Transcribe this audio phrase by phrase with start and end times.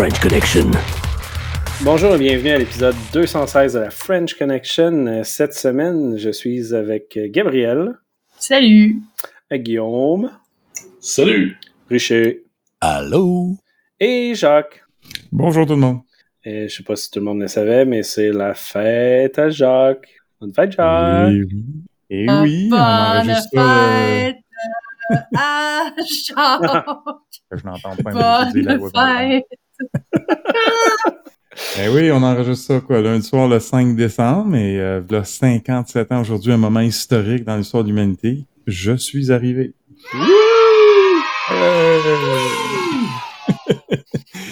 [0.00, 0.70] French Connection.
[1.84, 5.20] Bonjour et bienvenue à l'épisode 216 de la French Connection.
[5.24, 7.98] Cette semaine, je suis avec Gabriel.
[8.38, 9.02] Salut.
[9.52, 10.30] Guillaume.
[11.02, 11.58] Salut.
[11.90, 12.44] Richer.
[12.80, 13.58] Allô?
[14.00, 14.82] Et Jacques.
[15.32, 16.00] Bonjour tout le monde.
[16.44, 19.50] Et je sais pas si tout le monde le savait, mais c'est la fête à
[19.50, 20.08] Jacques.
[20.40, 21.30] Bonne fête, Jacques.
[21.30, 23.86] Et oui, Et oui on enregistre ça.
[24.00, 24.36] fête
[25.36, 25.90] à
[26.24, 27.16] Jacques.
[27.52, 29.44] Je n'entends pas Bonne fête.
[31.82, 36.12] Eh oui, on enregistre ça quoi, lundi soir le 5 décembre et euh, là, 57
[36.12, 38.44] ans aujourd'hui, un moment historique dans l'histoire de l'humanité.
[38.66, 39.74] Je suis arrivé.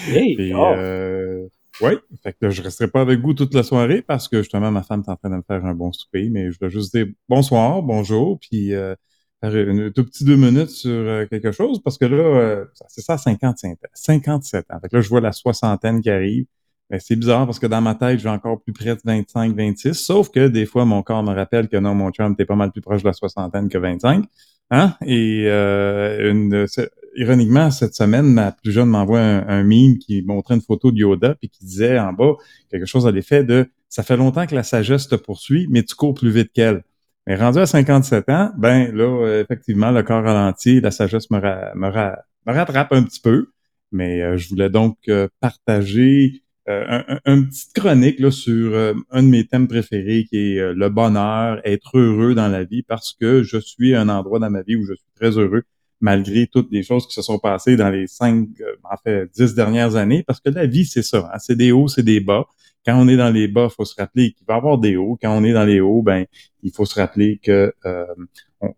[0.09, 0.64] Hey, Et, oh.
[0.74, 1.48] euh,
[1.80, 4.71] ouais, fait que là, je resterai pas avec vous toute la soirée parce que justement
[4.71, 6.95] ma femme est en train de me faire un bon souper, mais je dois juste
[6.95, 8.95] dire bonsoir, bonjour, puis euh,
[9.42, 13.16] une tout petit deux minutes sur euh, quelque chose parce que là, euh, c'est ça,
[13.16, 14.80] 55 ans, 57 ans.
[14.80, 16.46] Fait que là, je vois la soixantaine qui arrive.
[16.90, 19.94] Mais c'est bizarre parce que dans ma tête, j'ai encore plus près de 25, 26.
[19.94, 22.72] Sauf que des fois, mon corps me rappelle que non, mon chum, t'es pas mal
[22.72, 24.24] plus proche de la soixantaine que 25.
[24.70, 24.94] Hein?
[25.04, 26.66] Et euh,
[27.14, 30.98] ironiquement, cette semaine, ma plus jeune m'envoie un, un meme qui montrait une photo de
[30.98, 32.32] Yoda puis qui disait en bas
[32.70, 35.94] quelque chose à l'effet de Ça fait longtemps que la sagesse te poursuit, mais tu
[35.94, 36.84] cours plus vite qu'elle.
[37.29, 41.38] Mais rendu à 57 ans, ben là, euh, effectivement, le corps ralenti, la sagesse me,
[41.38, 43.48] ra- me, ra- me rattrape un petit peu.
[43.93, 49.23] Mais euh, je voulais donc euh, partager un, un- une petite chronique là, sur un
[49.23, 53.43] de mes thèmes préférés qui est le bonheur, être heureux dans la vie parce que
[53.43, 55.62] je suis un endroit dans ma vie où je suis très heureux
[56.01, 58.49] malgré toutes les choses qui se sont passées dans les cinq,
[58.84, 61.88] en fait, dix dernières années parce que la vie, c'est ça, hein, c'est des hauts,
[61.88, 62.46] c'est des bas.
[62.88, 64.97] Quand on est dans les bas, il faut se rappeler qu'il va y avoir des
[64.97, 65.19] hauts.
[65.20, 66.25] Quand on est dans les hauts, ben
[66.62, 68.06] il faut se rappeler que euh,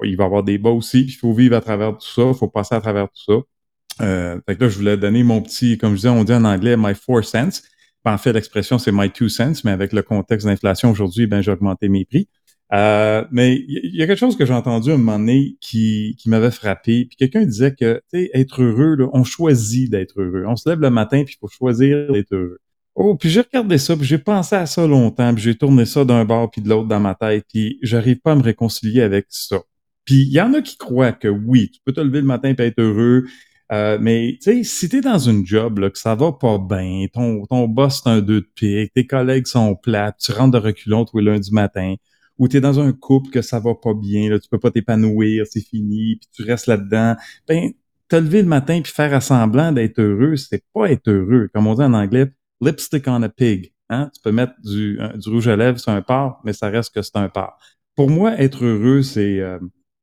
[0.03, 2.23] il va y avoir des bas aussi, puis il faut vivre à travers tout ça,
[2.27, 4.05] il faut passer à travers tout ça.
[4.05, 6.45] Euh, fait que là, je voulais donner mon petit, comme je disais, on dit en
[6.45, 7.63] anglais, my four cents.
[8.05, 11.53] En fait, l'expression, c'est my two cents, mais avec le contexte d'inflation aujourd'hui, ben, j'ai
[11.53, 12.29] augmenté mes prix.
[12.73, 16.31] Euh, mais il y, a quelque chose que j'ai entendu un moment donné qui, qui
[16.31, 17.05] m'avait frappé.
[17.05, 20.47] Puis quelqu'un disait que, tu sais, être heureux, là, on choisit d'être heureux.
[20.49, 22.59] On se lève le matin, puis il faut choisir d'être heureux.
[23.03, 26.05] Oh, puis j'ai regardé ça, puis j'ai pensé à ça longtemps, puis j'ai tourné ça
[26.05, 29.25] d'un bord puis de l'autre dans ma tête, puis j'arrive pas à me réconcilier avec
[29.31, 29.63] ça.
[30.05, 32.53] Puis il y en a qui croient que oui, tu peux te lever le matin
[32.59, 33.25] et être heureux,
[33.73, 37.07] euh, mais tu sais, si t'es dans une job là, que ça va pas bien,
[37.11, 40.67] ton, ton boss c'est un deux de pique, tes collègues sont plates, tu rentres de
[40.67, 41.95] reculons tous les lundis matin,
[42.37, 45.47] ou t'es dans un couple que ça va pas bien, là, tu peux pas t'épanouir,
[45.49, 47.17] c'est fini, puis tu restes là-dedans,
[47.49, 47.71] ben
[48.11, 51.49] te lever le matin puis faire assemblant d'être heureux, c'est pas être heureux.
[51.55, 52.27] Comme on dit en anglais,
[52.61, 53.73] lipstick on a pig.
[53.89, 54.11] Hein?
[54.15, 56.95] Tu peux mettre du, un- du rouge à lèvres sur un porc, mais ça reste
[56.95, 57.59] que c'est un porc.
[57.97, 59.59] Pour moi, être heureux, c'est euh,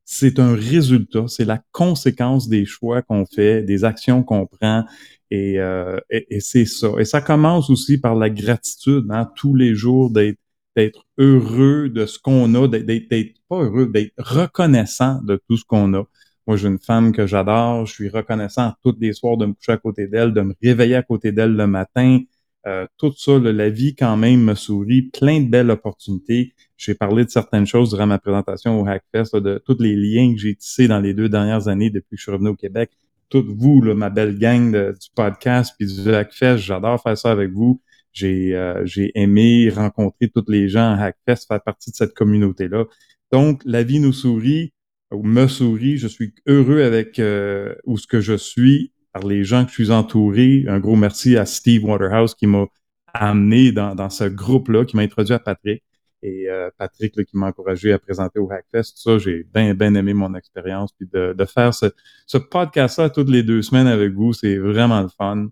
[0.06, 4.86] c'est un résultat, c'est la conséquence des choix qu'on fait, des actions qu'on prend,
[5.32, 6.88] et, euh, et, c'est ça.
[7.00, 10.40] Et ça commence aussi par la gratitude, hein, tous les jours d'être
[10.76, 15.92] d'être heureux de ce qu'on a, d'être pas heureux, d'être reconnaissant de tout ce qu'on
[15.96, 16.04] a.
[16.46, 19.72] Moi, j'ai une femme que j'adore, je suis reconnaissant tous les soirs de me coucher
[19.74, 22.20] à côté d'elle, de me réveiller à côté d'elle le matin.
[22.68, 26.54] Euh, tout ça, la vie quand même me sourit, plein de belles opportunités.
[26.76, 30.34] J'ai parlé de certaines choses durant ma présentation au Hackfest, là, de tous les liens
[30.34, 32.92] que j'ai tissés dans les deux dernières années depuis que je suis revenu au Québec.
[33.30, 37.52] Toutes vous, là, ma belle gang du podcast puis du Hackfest, j'adore faire ça avec
[37.52, 37.82] vous.
[38.12, 38.86] J'ai euh,
[39.16, 42.86] aimé rencontrer tous les gens à Hackfest, faire partie de cette communauté-là.
[43.32, 44.74] Donc, la vie nous sourit,
[45.12, 45.98] ou me sourit.
[45.98, 49.76] Je suis heureux avec euh, où ce que je suis, par les gens que je
[49.76, 50.66] suis entouré.
[50.68, 52.66] Un gros merci à Steve Waterhouse qui m'a
[53.14, 55.84] amené dans, dans ce groupe-là, qui m'a introduit à Patrick.
[56.22, 58.94] Et euh, Patrick là, qui m'a encouragé à présenter au Hackfest.
[58.96, 60.92] Tout ça, j'ai bien, bien aimé mon expérience.
[60.94, 61.88] Puis de, de faire ce,
[62.28, 65.48] ce podcast-là toutes les deux semaines avec vous, c'est vraiment le fun.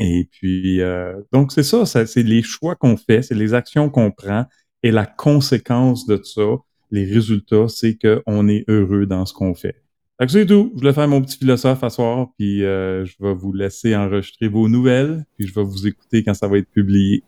[0.00, 3.88] Et puis, euh, donc c'est ça, ça c'est les choix qu'on fait, c'est les actions
[3.88, 4.46] qu'on prend
[4.82, 6.56] et la conséquence de ça,
[6.90, 9.85] les résultats, c'est qu'on est heureux dans ce qu'on fait.
[10.18, 10.72] Que c'est tout.
[10.74, 14.48] Je voulais faire mon petit philosophe à soir, puis euh, je vais vous laisser enregistrer
[14.48, 17.22] vos nouvelles, puis je vais vous écouter quand ça va être publié.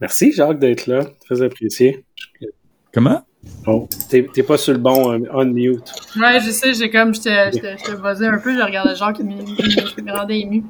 [0.00, 1.04] Merci, Jacques, d'être là.
[1.24, 2.04] Très apprécié.
[2.92, 3.24] Comment?
[3.66, 5.82] Oh, t'es pas sur le bon euh, unmute.
[6.16, 9.22] Ouais, je sais, j'ai comme, j'étais j'étais- j'étais buzzé un peu, je regardais Jacques qui
[9.24, 10.64] me rendait ému.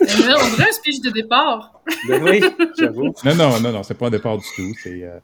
[0.00, 1.80] Mais on dirait un speech de départ.
[2.08, 2.42] Ben oui,
[2.78, 3.12] j'avoue.
[3.24, 4.72] Non, non, non, non, c'est pas un départ du tout.
[4.82, 5.18] C'est euh,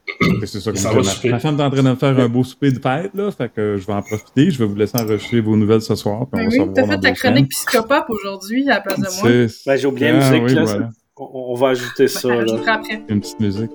[0.45, 0.73] c'est ça.
[0.75, 1.29] Ça comme va je- souper.
[1.29, 3.31] ma, ma femme est en train de me faire un beau souper de fête, là,
[3.31, 4.49] fait que je vais en profiter.
[4.51, 6.99] Je vais vous laisser enregistrer vos nouvelles ce soir, puis on Ben oui, t'as fait
[6.99, 7.47] ta chronique semaines.
[7.47, 9.47] psychopop aujourd'hui à la place de moi.
[9.65, 10.63] Ben, j'ai oublié la Ah, musique, oui, là.
[10.63, 10.89] voilà.
[11.17, 12.73] On, on va ajouter ça, je là.
[12.73, 13.03] après.
[13.07, 13.69] une petite musique.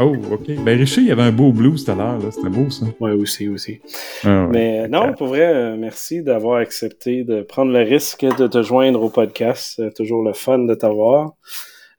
[0.00, 0.50] Oh, OK.
[0.64, 2.18] Ben, Richer, il y avait un beau blues tout à l'heure.
[2.18, 2.30] là.
[2.30, 2.86] C'était beau, ça.
[3.00, 3.80] Ouais, aussi, aussi.
[4.24, 4.48] Ah, ouais.
[4.52, 8.62] Mais euh, non, pour vrai, euh, merci d'avoir accepté de prendre le risque de te
[8.62, 9.74] joindre au podcast.
[9.76, 11.32] C'est toujours le fun de t'avoir.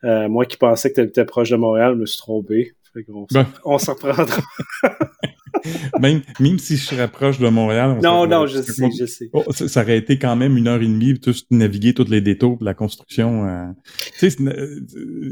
[0.05, 2.71] Euh, moi qui pensais que tu étais proche de Montréal, je me suis trompé.
[2.93, 3.45] Fait Ben.
[3.65, 4.25] on s'en reprendra.
[5.99, 7.95] Même, même si je serais proche de Montréal.
[7.97, 9.29] on Non, non, je sais, comme- je sais.
[9.33, 12.21] Oh, ça, ça aurait été quand même une heure et demie, tous naviguer tous les
[12.21, 13.45] détours de la construction.
[13.45, 13.65] euh.
[14.19, 14.81] Tu sais, euh,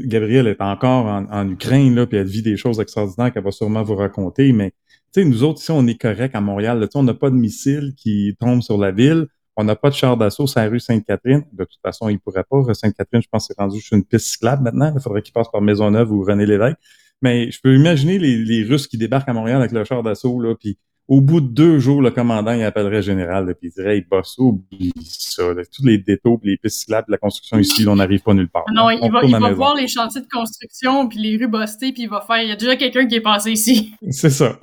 [0.06, 3.82] Gabrielle est encore en, Ukraine, là, puis elle vit des choses extraordinaires qu'elle va sûrement
[3.82, 4.70] vous raconter, mais
[5.12, 6.88] tu sais, nous autres, ici, on est correct à Montréal.
[6.94, 9.26] on n'a pas de missiles qui tombent sur la ville.
[9.56, 11.44] On n'a pas de char d'assaut sur la rue Sainte-Catherine.
[11.52, 12.62] De toute façon, ils pourraient pas.
[12.72, 14.92] Sainte-Catherine, je pense, c'est rendu sur une piste cyclable maintenant.
[14.94, 16.78] Il faudrait qu'ils passent par Maisonneuve ou René Lévesque.
[17.20, 20.40] Mais je peux imaginer les, les Russes qui débarquent à Montréal avec le char d'assaut,
[20.40, 23.72] là, puis au bout de deux jours, le commandant, il appellerait le général, puis il
[23.72, 25.62] dirait, hey, boss, oublie ça, là.
[25.64, 28.50] tous les détours, puis les pistes cyclables, la construction ici, là, on n'arrive pas nulle
[28.50, 28.66] part.
[28.74, 28.94] Non, là.
[28.94, 32.10] il On va, il voir les chantiers de construction puis les rues bostées puis il
[32.10, 32.42] va faire.
[32.42, 33.94] Il y a déjà quelqu'un qui est passé ici.
[34.10, 34.58] C'est ça.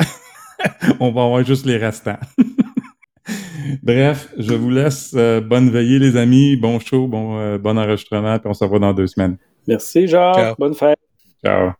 [0.99, 2.19] on va avoir juste les restants.
[3.81, 5.13] Bref, je vous laisse.
[5.15, 6.55] euh, bonne veillée, les amis.
[6.57, 9.37] Bon show, bon, euh, bon enregistrement, puis on se revoit dans deux semaines.
[9.67, 10.35] Merci, Jacques.
[10.35, 10.55] Ciao.
[10.59, 10.99] Bonne fête.
[11.43, 11.71] Ciao.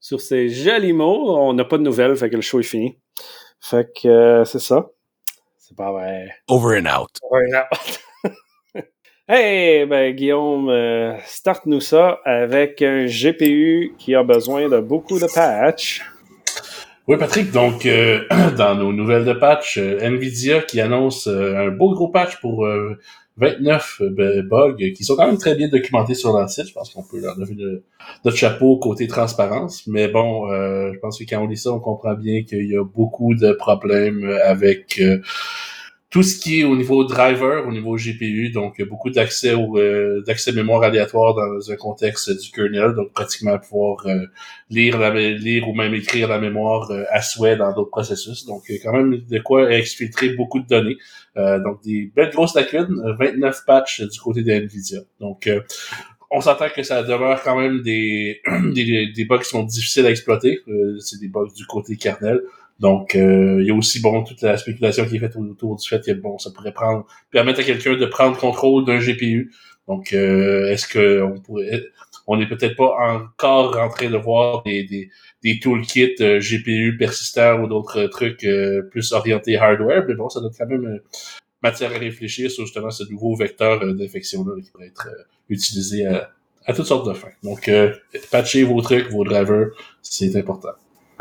[0.00, 2.96] Sur ces jolis mots, on n'a pas de nouvelles, fait que le show est fini.
[3.60, 4.88] Fait que euh, c'est ça.
[5.58, 6.30] C'est pas vrai.
[6.48, 7.10] Over and out.
[7.30, 8.82] Ouais, non.
[9.28, 15.26] hey, ben Guillaume, euh, starte-nous ça avec un GPU qui a besoin de beaucoup de
[15.32, 16.02] patch.
[17.10, 18.24] Oui, Patrick, donc euh,
[18.56, 22.64] dans nos nouvelles de patch, euh, Nvidia qui annonce euh, un beau gros patch pour
[22.64, 22.98] euh,
[23.40, 26.68] 29 euh, bugs qui sont quand même très bien documentés sur leur site.
[26.68, 27.82] Je pense qu'on peut leur le-
[28.24, 29.86] notre chapeau côté transparence.
[29.86, 32.76] Mais bon, euh, je pense que quand on lit ça, on comprend bien qu'il y
[32.76, 35.18] a beaucoup de problèmes avec euh,
[36.10, 40.22] tout ce qui est au niveau driver, au niveau GPU, donc beaucoup d'accès au euh,
[40.26, 44.26] d'accès mémoire aléatoire dans un contexte du kernel, donc pratiquement pouvoir euh,
[44.70, 48.44] lire la lire ou même écrire la mémoire euh, à souhait dans d'autres processus.
[48.44, 50.96] Donc quand même de quoi exfiltrer beaucoup de données.
[51.36, 55.00] Euh, donc des belles grosses lacunes, euh, 29 patchs du côté de Nvidia.
[55.20, 55.60] Donc euh,
[56.30, 58.40] on s'entend que ça demeure quand même des,
[58.74, 60.60] des, des bugs qui sont difficiles à exploiter.
[60.68, 62.40] Euh, c'est des bugs du côté kernel.
[62.80, 65.86] Donc, euh, il y a aussi bon toute la spéculation qui est faite autour du
[65.86, 69.52] fait que bon, ça pourrait prendre permettre à quelqu'un de prendre contrôle d'un GPU.
[69.86, 71.82] Donc, euh, est-ce que on pourrait,
[72.26, 75.10] on n'est peut-être pas encore en train de voir des, des,
[75.42, 80.40] des toolkits euh, GPU persistants ou d'autres trucs euh, plus orientés hardware, mais bon, ça
[80.40, 81.04] donne quand même euh,
[81.62, 85.08] matière à réfléchir sur justement ce nouveau vecteur d'infection-là qui pourrait être
[85.48, 86.30] utilisé à,
[86.64, 87.28] à toutes sortes de fins.
[87.42, 87.70] Donc,
[88.30, 89.68] patchez vos trucs, vos drivers,
[90.00, 90.70] c'est important.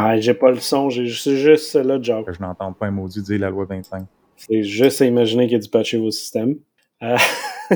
[0.01, 2.31] Ah, j'ai pas le son, j'ai c'est juste celle-là, Jacques.
[2.31, 4.05] Je n'entends pas un maudit dire la loi 25.
[4.37, 6.55] C'est juste à imaginer qu'il y a du patcher vos systèmes.
[7.03, 7.17] Euh,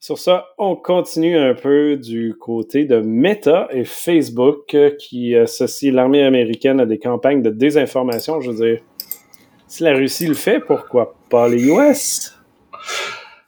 [0.00, 5.92] Sur ça, on continue un peu du côté de Meta et Facebook euh, qui associent
[5.92, 8.40] l'armée américaine à des campagnes de désinformation.
[8.40, 8.80] Je veux dire,
[9.66, 12.34] si la Russie le fait, pourquoi pas les US?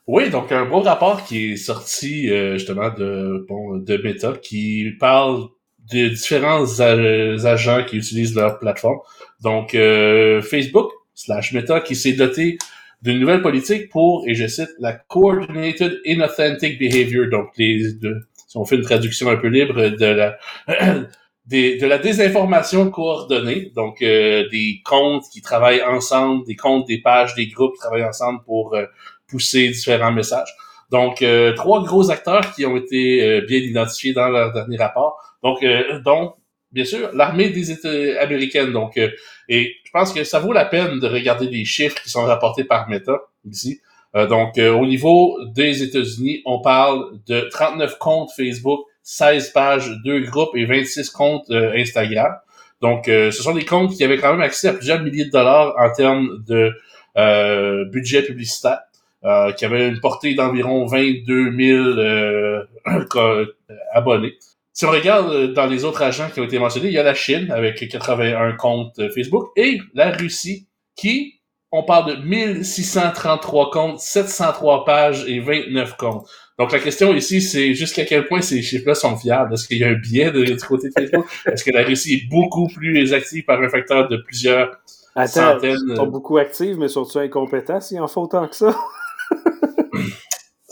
[0.07, 4.91] Oui, donc un beau rapport qui est sorti euh, justement de bon de Meta qui
[5.01, 5.49] parle
[5.93, 8.99] de différents agents qui utilisent leur plateforme.
[9.43, 12.59] Donc euh, Facebook slash Meta qui s'est doté
[13.03, 17.27] d'une nouvelle politique pour, et je cite, la Coordinated Inauthentic Behavior.
[17.31, 18.17] Donc les de,
[18.47, 20.39] si on fait une traduction un peu libre de la
[21.47, 27.01] des- de la désinformation coordonnée, donc euh, des comptes qui travaillent ensemble, des comptes, des
[27.01, 28.85] pages, des groupes qui travaillent ensemble pour euh,
[29.29, 30.53] pousser différents messages.
[30.91, 35.30] Donc, euh, trois gros acteurs qui ont été euh, bien identifiés dans leur dernier rapport.
[35.43, 36.35] Donc, euh, dont,
[36.73, 38.73] bien sûr, l'armée des États américaines.
[38.73, 39.09] Donc, euh,
[39.49, 42.65] et je pense que ça vaut la peine de regarder les chiffres qui sont rapportés
[42.65, 43.19] par Meta
[43.49, 43.81] ici.
[44.17, 50.21] Euh, donc, au niveau des États-Unis, on parle de 39 comptes Facebook, 16 pages, 2
[50.21, 52.35] groupes et 26 comptes Instagram.
[52.81, 55.31] Donc, euh, ce sont des comptes qui avaient quand même accès à plusieurs milliers de
[55.31, 56.73] dollars en termes de
[57.19, 58.81] euh, budget publicitaire
[59.25, 62.65] euh, qui avait une portée d'environ 22 000 euh,
[63.11, 63.45] co-
[63.93, 64.35] abonnés.
[64.81, 67.03] Si on regarde euh, dans les autres agents qui ont été mentionnés, il y a
[67.03, 71.35] la Chine avec 81 comptes euh, Facebook et la Russie qui,
[71.71, 76.27] on parle de 1633 comptes, 703 pages et 29 comptes.
[76.59, 79.53] Donc la question ici, c'est jusqu'à quel point ces chiffres-là sont fiables?
[79.53, 81.27] Est-ce qu'il y a un biais de- du côté de Facebook?
[81.45, 84.81] Est-ce que la Russie est beaucoup plus active par un facteur de plusieurs
[85.15, 85.77] Attends, centaines?
[85.91, 88.75] ils sont beaucoup actifs, mais surtout incompétents s'il en faut autant que ça?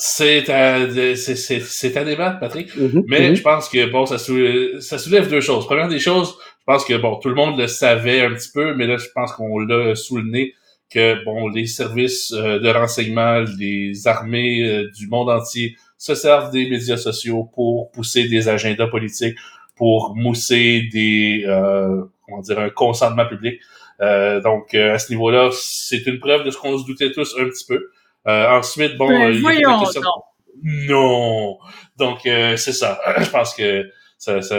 [0.00, 2.74] C'est à, c'est- c'est- c'est à débattre, Patrick.
[2.76, 3.34] Mhm, Mais mhm.
[3.36, 5.66] je pense que bon, ça soulève, ça soulève deux choses.
[5.66, 8.74] Première des choses, je pense que bon, tout le monde le savait un petit peu,
[8.74, 10.54] mais là, je pense qu'on l'a nez
[10.88, 16.52] que bon, les services euh, de renseignement, les armées euh, du monde entier se servent
[16.52, 19.36] des médias sociaux pour pousser des agendas politiques,
[19.76, 23.60] pour mousser des, euh, comment dire, un consentement public.
[24.00, 27.34] Euh, donc, euh, à ce niveau-là, c'est une preuve de ce qu'on se doutait tous
[27.38, 27.90] un petit peu.
[28.28, 30.24] Euh, ensuite, bon, euh, il y a voyons la question- donc.
[30.62, 31.58] Non.
[31.96, 33.00] Donc, euh, c'est ça.
[33.18, 34.56] Je pense que ça, ça,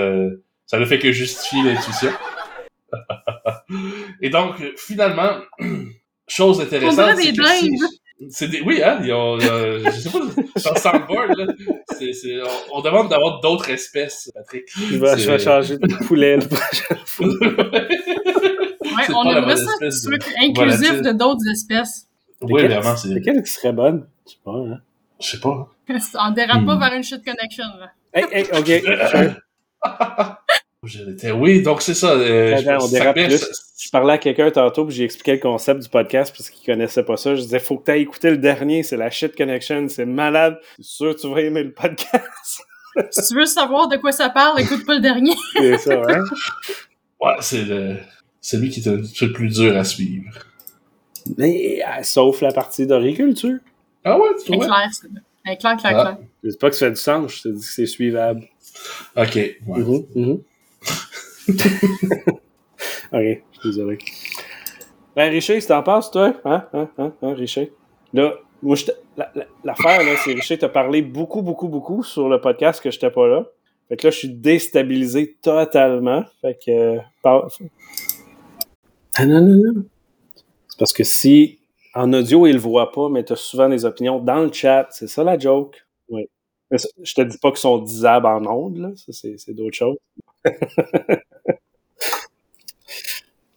[0.66, 2.12] ça ne fait que justifier l'intuition.
[4.22, 5.40] Et donc, finalement,
[6.28, 6.96] chose intéressante.
[8.30, 10.20] C'est des que oui, hein, ils ont, euh, je sais pas,
[12.14, 14.64] c'est, on, on demande d'avoir d'autres espèces, Patrick.
[14.76, 16.98] Je vais, je vais changer de poulet le prochain.
[18.82, 19.72] Ouais, C'est on la aimerait ça
[20.42, 21.02] inclusif volatile.
[21.04, 22.08] de d'autres espèces.
[22.42, 24.08] Oui, vraiment, c'est, Lequel qui serait bonne?
[24.26, 24.80] Je sais pas, hein.
[25.20, 25.70] je sais pas.
[26.28, 26.80] On dérape pas Hmm.
[26.80, 27.92] vers une shit connection, là.
[28.14, 28.86] Hey, hey, ok.
[31.36, 32.12] Oui, donc c'est ça.
[32.12, 33.46] Euh, je Attends, on ça plus.
[33.78, 37.04] Je parlais à quelqu'un tantôt, puis j'ai expliqué le concept du podcast parce qu'il connaissait
[37.04, 37.36] pas ça.
[37.36, 40.58] Je disais, faut que tu aies écouté le dernier, c'est la shit connection, c'est malade.
[40.78, 42.64] C'est sûr que tu vas aimer le podcast.
[43.12, 45.34] Si tu veux savoir de quoi ça parle, écoute pas le dernier.
[45.56, 46.24] c'est ça, hein?
[47.22, 47.98] Ouais, c'est le,
[48.42, 50.34] celui qui est un petit peu plus dur à suivre.
[51.38, 53.58] Mais, euh, sauf la partie d'horiculture.
[54.04, 54.66] Ah ouais, tu vois?
[54.66, 55.08] clair, c'est
[55.46, 56.02] c'est clair, clair, Ah.
[56.16, 56.18] clair.
[56.44, 58.42] Je dis pas que ça fait du sens, je te dis que c'est suivable.
[59.16, 59.58] Ok, ouais.
[59.68, 60.42] Mhm, mhm.
[63.12, 63.98] ok, je suis désolé.
[65.16, 66.34] Ben, Richer, si t'en passes, toi?
[66.46, 67.74] Hein, hein, hein, hein, Richer?
[68.14, 68.86] Là, moi, je
[69.18, 72.92] la- la- l'affaire, là, c'est Richer t'a parlé beaucoup, beaucoup, beaucoup sur le podcast que
[72.92, 73.46] j'étais pas là.
[73.90, 76.24] Fait que là, je suis déstabilisé totalement.
[76.42, 76.72] Fait que...
[76.72, 77.48] euh, par-
[79.18, 79.84] Ah non, non, non.
[80.80, 81.60] Parce que si,
[81.94, 85.08] en audio, il le voit pas, mais t'as souvent des opinions dans le chat, c'est
[85.08, 85.86] ça la joke?
[86.10, 86.28] Oui.
[86.72, 88.92] Mais je te dis pas qu'ils sont disables en ondes, là.
[88.96, 89.98] Ça, c'est, c'est d'autres choses.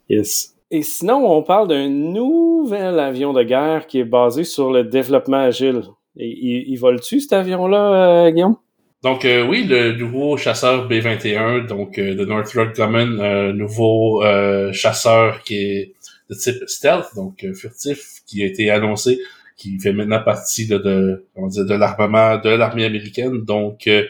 [0.08, 0.56] yes.
[0.70, 5.36] Et sinon, on parle d'un nouvel avion de guerre qui est basé sur le développement
[5.36, 5.82] agile.
[6.16, 8.56] Et, il, il vole-tu, cet avion-là, euh, Guillaume?
[9.02, 14.72] Donc euh, oui, le nouveau chasseur B-21, donc euh, de Northrop Grumman, euh, nouveau euh,
[14.72, 15.94] chasseur qui est
[16.32, 19.18] de type stealth, donc euh, furtif, qui a été annoncé,
[19.56, 23.42] qui fait maintenant partie là, de, on de l'armement de l'armée américaine.
[23.44, 24.04] Donc euh,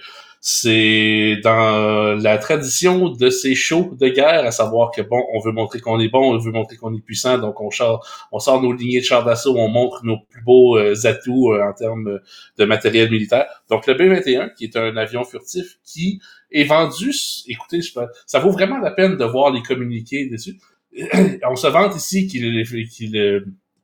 [0.45, 5.53] c'est dans la tradition de ces shows de guerre, à savoir que bon, on veut
[5.53, 8.61] montrer qu'on est bon, on veut montrer qu'on est puissant, donc on sort, on sort
[8.61, 12.19] nos lignées de chars d'assaut, on montre nos plus beaux euh, atouts euh, en termes
[12.59, 13.47] de matériel militaire.
[13.71, 17.13] Donc le B-21, qui est un avion furtif qui est vendu,
[17.47, 17.93] écoutez, je
[18.27, 20.59] ça vaut vraiment la peine de voir les communiqués dessus.
[21.49, 22.65] On se vante ici qu'il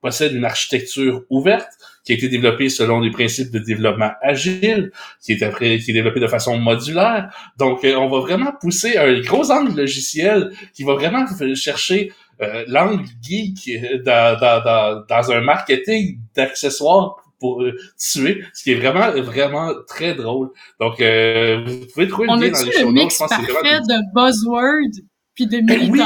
[0.00, 1.69] possède une architecture ouverte
[2.05, 5.95] qui a été développée selon des principes de développement agile, qui est après qui est
[5.95, 7.31] développé de façon modulaire.
[7.59, 12.65] Donc euh, on va vraiment pousser un gros angle logiciel qui va vraiment chercher euh,
[12.69, 18.73] l'angle geek euh, dans, dans, dans, dans un marketing d'accessoires pour euh, tuer, ce qui
[18.73, 20.50] est vraiment, vraiment très drôle.
[20.81, 22.95] Donc, euh, vous pouvez trouver le On lien dans les le show notes.
[22.95, 26.00] mix Je pense que c'est parfait de buzzword puis de Ben oui.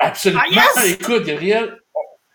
[0.00, 0.42] Absolument.
[0.44, 0.98] Ah, yes!
[1.00, 1.76] Écoute, Gabriel,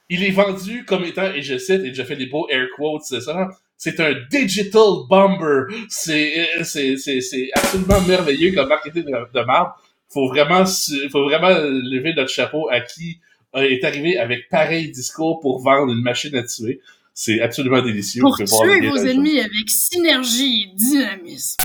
[0.09, 3.03] il est vendu comme étant, et je cite, et je fais des beaux air quotes,
[3.03, 3.49] c'est ça.
[3.77, 5.73] C'est un digital bomber.
[5.89, 9.71] C'est, euh, c'est, c'est, c'est absolument merveilleux comme marketing de, de marde.
[10.09, 10.65] Faut vraiment,
[11.11, 13.19] faut vraiment lever notre chapeau à qui
[13.55, 16.81] euh, est arrivé avec pareil discours pour vendre une machine à tuer.
[17.13, 18.21] C'est absolument délicieux.
[18.21, 21.57] Pour tuer vos ennemis avec synergie et dynamisme.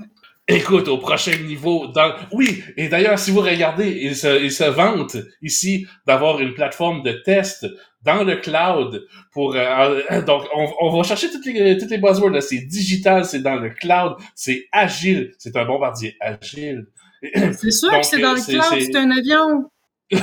[0.49, 2.15] Écoute, au prochain niveau, dans...
[2.33, 7.03] oui, et d'ailleurs, si vous regardez, ils se, ils se vantent ici d'avoir une plateforme
[7.03, 7.67] de test
[8.03, 9.57] dans le cloud pour...
[9.57, 12.41] euh, euh, donc, on, on va chercher toutes les, toutes les buzzwords, là.
[12.41, 16.87] C'est digital, c'est dans le cloud, c'est agile, c'est un bombardier agile.
[17.59, 19.71] C'est sûr Donc, que c'est dans le c'est- cloud, c'est- un avion.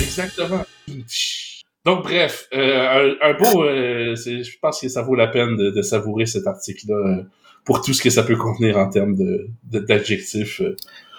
[0.00, 0.64] Exactement.
[1.84, 3.62] Donc, bref, euh, un, un beau...
[3.64, 7.22] euh, je pense que ça vaut la peine de, de savourer cet article-là euh,
[7.66, 10.60] pour tout ce que ça peut contenir en termes de, de- d'adjectifs.
[10.62, 10.74] euh.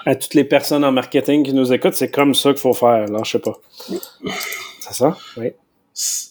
[0.05, 3.05] À toutes les personnes en marketing qui nous écoutent, c'est comme ça qu'il faut faire,
[3.07, 3.53] là, je sais pas.
[4.79, 5.15] C'est ça?
[5.37, 5.51] Oui.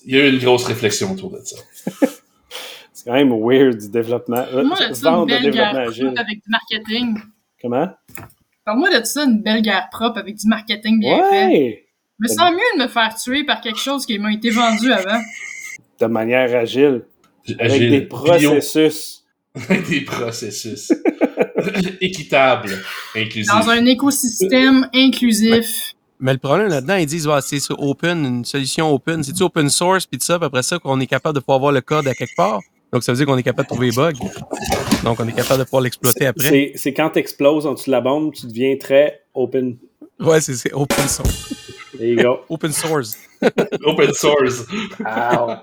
[0.07, 1.57] Il y a eu une grosse réflexion autour de ça.
[2.93, 4.39] C'est quand même weird du développement.
[4.39, 6.05] euh, Parle-moi de ça, une belle développement guerre agile.
[6.07, 7.19] propre avec du marketing.
[7.61, 7.89] Comment?
[8.65, 11.47] Parle-moi de ça, une belle guerre propre avec du marketing bien fait.
[11.47, 11.87] Ouais!
[12.19, 14.91] Je me sens mieux de me faire tuer par quelque chose qui m'a été vendu
[14.93, 15.21] avant.
[16.01, 17.05] De manière agile.
[17.59, 18.57] Avec Agile, des bio, processus.
[18.57, 19.26] avec
[19.89, 20.93] des processus.
[22.01, 22.71] Équitable,
[23.15, 23.51] inclusif.
[23.51, 25.95] Dans un écosystème inclusif.
[26.19, 29.23] Mais le problème là-dedans, ils disent, ouais, c'est sur open, une solution open.
[29.23, 31.73] C'est-tu open source, puis tout ça, puis après ça, qu'on est capable de pouvoir voir
[31.73, 32.61] le code à quelque part?
[32.93, 34.13] Donc, ça veut dire qu'on est capable de trouver les bugs.
[35.05, 36.49] Donc, on est capable de pouvoir l'exploiter après.
[36.49, 39.77] C'est c'est quand tu exploses en dessous de la bombe, tu deviens très open.
[40.21, 41.53] Ouais, c'est c'est open source.
[41.99, 42.41] There you go.
[42.51, 43.17] Open source.
[43.85, 44.67] Open source.
[45.01, 45.57] Ow.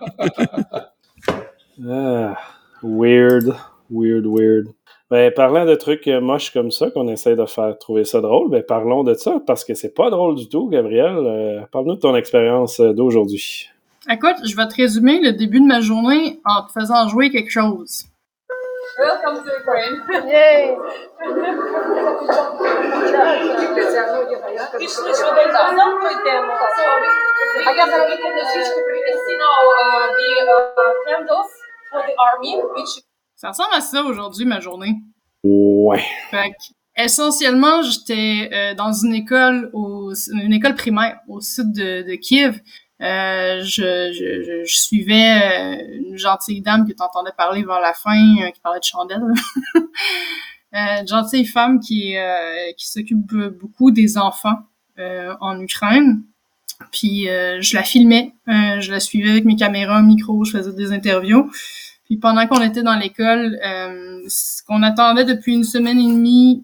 [1.88, 2.36] ah,
[2.82, 3.56] weird.
[3.91, 4.67] Weird, weird.
[5.11, 8.51] Ben, parlant de trucs euh, moches comme ça, qu'on essaie de faire trouver ça drôle,
[8.51, 11.17] ben, parlons de ça, parce que c'est pas drôle du tout, Gabriel.
[11.17, 13.71] Euh, Parle-nous de ton expérience euh, d'aujourd'hui.
[14.11, 17.51] Écoute, je vais te résumer le début de ma journée en te faisant jouer quelque
[17.51, 18.05] chose.
[18.99, 20.03] Welcome to Ukraine.
[20.29, 20.77] Yay!
[24.79, 26.53] Пішли швиденько замку йдемо.
[27.67, 28.81] А я зараз викладу свічку
[29.29, 31.51] You know, uh, the uh, candles
[31.91, 32.93] for the army, which
[33.36, 34.96] ça ressemble à ça aujourd'hui, ma journée.
[35.44, 36.04] Ouais.
[36.32, 42.04] Fait que, essentiellement, j'étais euh, dans une école, au, une école primaire au sud de,
[42.10, 42.60] de Kiev.
[43.02, 47.82] Euh, je, je, je, je suivais euh, une gentille dame que tu entendais parler vers
[47.82, 49.22] la fin, euh, qui parlait de chandelle.
[50.76, 54.58] Euh, une gentille femme qui, euh, qui s'occupe beaucoup des enfants
[54.98, 56.24] euh, en Ukraine.
[56.92, 61.50] Puis je la filmais, je la suivais avec mes caméras, micro, je faisais des interviews.
[62.14, 63.58] Puis pendant qu'on était dans l'école,
[64.28, 66.64] ce qu'on attendait depuis une semaine et demie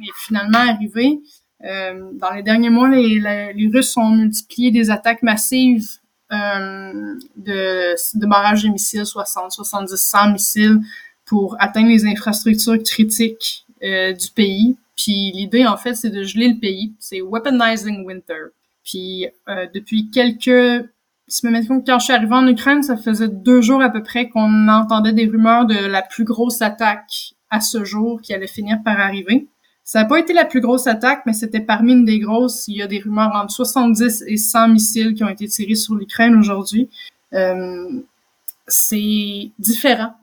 [0.00, 1.20] est finalement arrivé.
[1.64, 5.86] Euh, dans les derniers mois, les, Russes ont multiplié des attaques massives
[6.32, 10.80] euh, de, de barrages de missiles, 60, 70, 100 missiles
[11.26, 14.76] pour atteindre les infrastructures critiques euh, du pays.
[14.96, 16.92] Puis l'idée, en fait, c'est de geler le pays.
[16.98, 18.50] C'est Weaponizing Winter.
[18.84, 20.88] Puis euh, depuis quelques
[21.28, 24.68] semaines, quand je suis arrivée en Ukraine, ça faisait deux jours à peu près qu'on
[24.68, 28.98] entendait des rumeurs de la plus grosse attaque à ce jour qui allait finir par
[28.98, 29.48] arriver.
[29.84, 32.68] Ça n'a pas été la plus grosse attaque, mais c'était parmi une des grosses.
[32.68, 35.94] Il y a des rumeurs entre 70 et 100 missiles qui ont été tirés sur
[35.94, 36.88] l'Ukraine aujourd'hui.
[37.34, 38.02] Euh,
[38.68, 40.14] c'est différent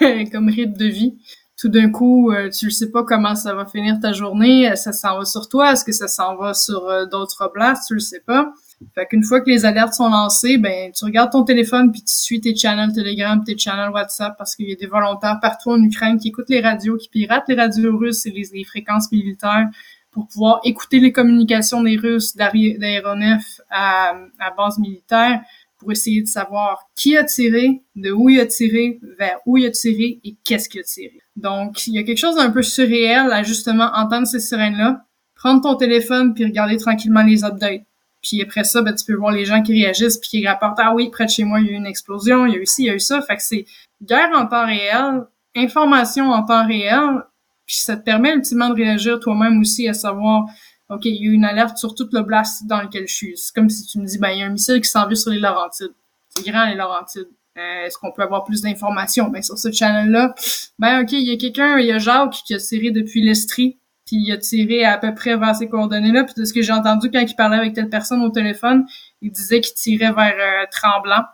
[0.32, 1.18] comme rythme de vie.
[1.58, 4.74] Tout d'un coup, euh, tu ne sais pas comment ça va finir ta journée.
[4.76, 5.72] Ça s'en va sur toi?
[5.72, 7.86] Est-ce que ça s'en va sur euh, d'autres places?
[7.86, 8.52] Tu le sais pas.
[8.94, 12.14] Fait qu'une fois que les alertes sont lancées, ben tu regardes ton téléphone puis tu
[12.14, 15.82] suis tes channels Telegram, tes channels WhatsApp parce qu'il y a des volontaires partout en
[15.82, 19.68] Ukraine qui écoutent les radios, qui piratent les radios russes et les, fréquences militaires
[20.10, 25.40] pour pouvoir écouter les communications des Russes d'aéronefs à, à base militaire
[25.78, 29.66] pour essayer de savoir qui a tiré, de où il a tiré, vers où il
[29.66, 31.18] a tiré et qu'est-ce qu'il a tiré.
[31.34, 35.62] Donc, il y a quelque chose d'un peu surréel à justement entendre ces sirènes-là, prendre
[35.62, 37.82] ton téléphone puis regarder tranquillement les updates
[38.22, 40.94] puis après ça, ben, tu peux voir les gens qui réagissent puis qui rapportent Ah
[40.94, 42.66] oui, près de chez moi, il y a eu une explosion, il y a eu
[42.66, 43.20] ci, il y a eu ça.
[43.22, 43.66] Fait que c'est
[44.02, 45.24] guerre en temps réel,
[45.56, 47.24] information en temps réel,
[47.66, 50.44] puis ça te permet ultimement de réagir toi-même aussi à savoir
[50.88, 53.36] OK, il y a eu une alerte sur tout le blast dans lequel je suis.
[53.36, 55.16] C'est comme si tu me dis ben il y a un missile qui s'en vient
[55.16, 55.94] sur les Laurentides.
[56.28, 57.28] C'est grand les Laurentides.
[57.58, 59.28] Euh, Est-ce qu'on peut avoir plus d'informations?
[59.28, 60.34] Ben sur ce channel-là,
[60.78, 63.78] ben OK, il y a quelqu'un, il y a Jacques qui a tiré depuis l'Estrie
[64.16, 66.24] il a tiré à peu près vers ces coordonnées-là.
[66.24, 68.86] Puis de ce que j'ai entendu quand il parlait avec telle personne au téléphone,
[69.20, 71.24] il disait qu'il tirait vers euh, Tremblant.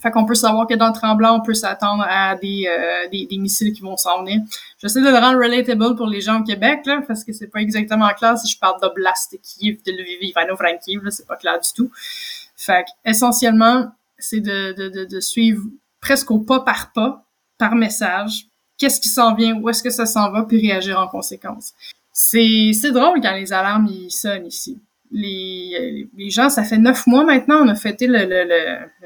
[0.00, 3.72] Fait qu'on peut savoir que dans Tremblant, on peut s'attendre à des, euh, des, missiles
[3.74, 4.40] qui vont s'en venir.
[4.78, 7.60] J'essaie de le rendre relatable pour les gens au Québec, là, parce que c'est pas
[7.60, 11.68] exactement clair si je parle d'Oblast, de Kiev, de Lviv, Ivano-Frankiev, c'est pas clair du
[11.74, 11.90] tout.
[12.56, 15.64] Fait essentiellement, c'est de suivre
[16.00, 17.22] presque au pas par pas,
[17.58, 18.46] par message,
[18.78, 21.74] qu'est-ce qui s'en vient, où est-ce que ça s'en va, puis réagir en conséquence.
[22.12, 24.78] C'est, c'est drôle quand les alarmes ils sonnent ici.
[25.12, 28.44] Les, les gens, ça fait neuf mois maintenant, on a fêté le, le,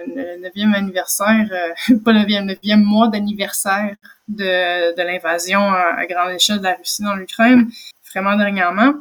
[0.07, 3.97] le, neuvième anniversaire, euh, pas le neuvième, neuvième mois d'anniversaire
[4.29, 7.71] de, l'invasion à, grande échelle de la Russie dans l'Ukraine,
[8.13, 8.95] vraiment dernièrement.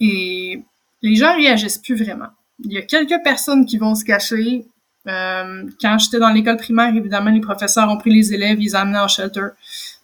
[0.00, 0.62] Et
[1.02, 2.28] les gens réagissent plus vraiment.
[2.64, 4.64] Il y a quelques personnes qui vont se cacher.
[5.08, 8.74] Euh, quand j'étais dans l'école primaire, évidemment, les professeurs ont pris les élèves, ils les
[8.74, 9.48] amenaient en shelter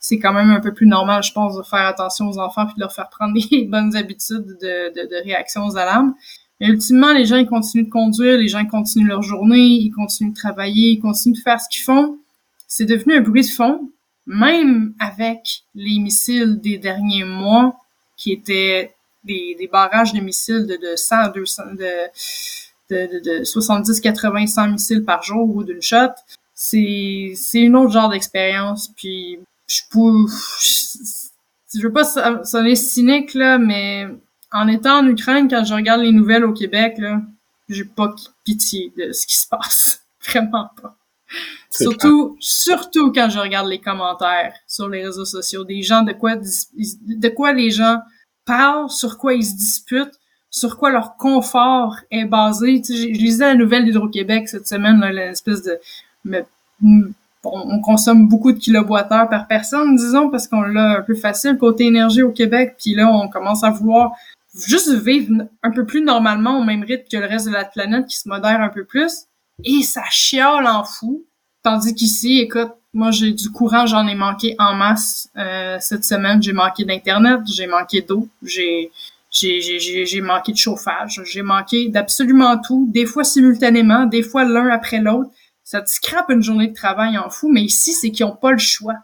[0.01, 2.75] c'est quand même un peu plus normal, je pense, de faire attention aux enfants puis
[2.75, 6.15] de leur faire prendre des bonnes habitudes de, de, de réaction aux alarmes.
[6.61, 10.31] Mais ultimement, les gens, ils continuent de conduire, les gens continuent leur journée, ils continuent
[10.31, 12.19] de travailler, ils continuent de faire ce qu'ils font.
[12.67, 13.91] C'est devenu un bruit de fond,
[14.27, 17.77] même avec les missiles des derniers mois,
[18.17, 21.77] qui étaient des, des barrages de missiles de, de 100, 200, de,
[22.91, 26.13] de, de, de 70, 80, 100 missiles par jour ou d'une shot.
[26.55, 28.91] C'est, c'est une autre genre d'expérience.
[28.97, 30.27] Puis je peux,
[31.75, 34.09] je, veux pas sonner cynique, là, mais
[34.51, 37.21] en étant en Ukraine, quand je regarde les nouvelles au Québec, là,
[37.69, 40.03] j'ai pas pitié de ce qui se passe.
[40.27, 40.97] Vraiment pas.
[41.71, 46.37] Surtout, surtout quand je regarde les commentaires sur les réseaux sociaux, des gens de quoi,
[46.37, 47.99] de quoi les gens
[48.47, 50.19] parlent, sur quoi ils se disputent,
[50.51, 52.81] sur quoi leur confort est basé.
[52.81, 55.79] Tu sais, je lisais la nouvelle d'Hydro-Québec cette semaine, l'espèce de
[57.44, 61.85] on, consomme beaucoup de kilowattheures par personne, disons, parce qu'on l'a un peu facile côté
[61.85, 64.12] énergie au Québec, puis là, on commence à vouloir
[64.66, 68.07] juste vivre un peu plus normalement au même rythme que le reste de la planète
[68.07, 69.27] qui se modère un peu plus.
[69.64, 71.24] Et ça chiale en fou.
[71.62, 76.42] Tandis qu'ici, écoute, moi j'ai du courant, j'en ai manqué en masse euh, cette semaine.
[76.42, 78.90] J'ai manqué d'internet, j'ai manqué d'eau, j'ai
[79.31, 85.01] j'ai manqué de chauffage, j'ai manqué d'absolument tout, des fois simultanément, des fois l'un après
[85.01, 85.31] l'autre.
[85.69, 88.53] Ça te scrape une journée de travail en fou, mais ici c'est qu'ils ont pas
[88.53, 88.95] le choix.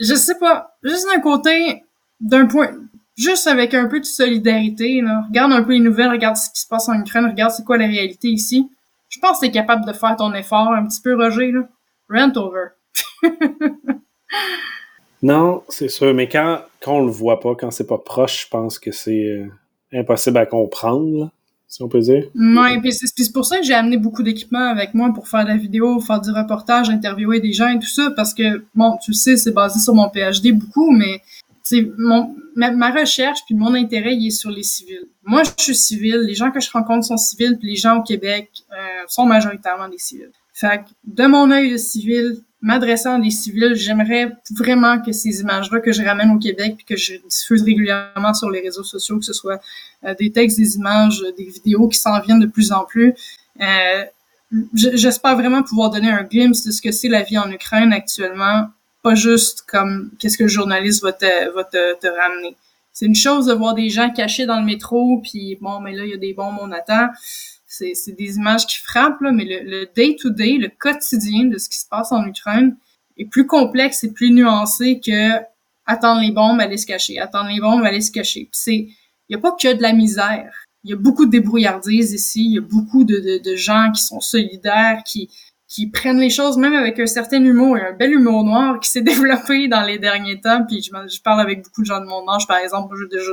[0.00, 1.84] Je sais pas, juste d'un côté,
[2.18, 2.70] d'un point,
[3.14, 5.24] juste avec un peu de solidarité, là.
[5.28, 7.76] regarde un peu les nouvelles, regarde ce qui se passe en Ukraine, regarde c'est quoi
[7.76, 8.70] la réalité ici.
[9.10, 11.68] Je pense que t'es capable de faire ton effort un petit peu, Roger, là.
[12.08, 12.68] Rent over.
[15.22, 18.48] Non, c'est sûr, mais quand, quand on le voit pas, quand c'est pas proche, je
[18.48, 19.46] pense que c'est euh,
[19.92, 21.30] impossible à comprendre,
[21.74, 21.98] si on peut
[22.78, 25.56] puis c'est pour ça que j'ai amené beaucoup d'équipements avec moi pour faire de la
[25.56, 29.36] vidéo, faire du reportage, interviewer des gens et tout ça, parce que, bon, tu sais,
[29.36, 31.20] c'est basé sur mon PhD beaucoup, mais
[31.98, 35.08] mon ma, recherche puis mon intérêt il est sur les civils.
[35.24, 38.02] Moi, je suis civil, les gens que je rencontre sont civils, puis les gens au
[38.04, 38.76] Québec euh,
[39.08, 40.30] sont majoritairement des civils.
[40.52, 45.40] Fait que de mon œil de civil, m'adressant à des civils, j'aimerais vraiment que ces
[45.42, 49.18] images-là que je ramène au Québec puis que je diffuse régulièrement sur les réseaux sociaux,
[49.18, 49.60] que ce soit
[50.04, 53.14] euh, des textes, des images, euh, des vidéos qui s'en viennent de plus en plus.
[53.60, 54.04] Euh,
[54.72, 58.68] J'espère vraiment pouvoir donner un glimpse de ce que c'est la vie en Ukraine actuellement,
[59.02, 62.56] pas juste comme qu'est-ce que le journaliste va te, va te, te ramener.
[62.92, 66.04] C'est une chose de voir des gens cachés dans le métro, puis bon, mais là,
[66.04, 67.08] il y a des bombes, on attend.
[67.78, 71.88] C'est des images qui frappent, là, mais le day-to-day, le quotidien de ce qui se
[71.88, 72.76] passe en Ukraine
[73.16, 75.40] est plus complexe et plus nuancé que
[75.86, 78.48] attendre les bombes, aller se cacher, attendre les bombes, aller se cacher.
[78.52, 78.88] C'est,
[79.28, 80.52] il y a pas que de la misère.
[80.82, 82.44] Il y a beaucoup de débrouillardise ici.
[82.44, 85.30] Il y a beaucoup de, de, de gens qui sont solidaires, qui,
[85.66, 89.02] qui prennent les choses même avec un certain humour un bel humour noir qui s'est
[89.12, 90.64] développé dans les derniers temps.
[90.66, 92.94] Puis je, je parle avec beaucoup de gens de mon âge, par exemple.
[93.00, 93.32] J'ai déjà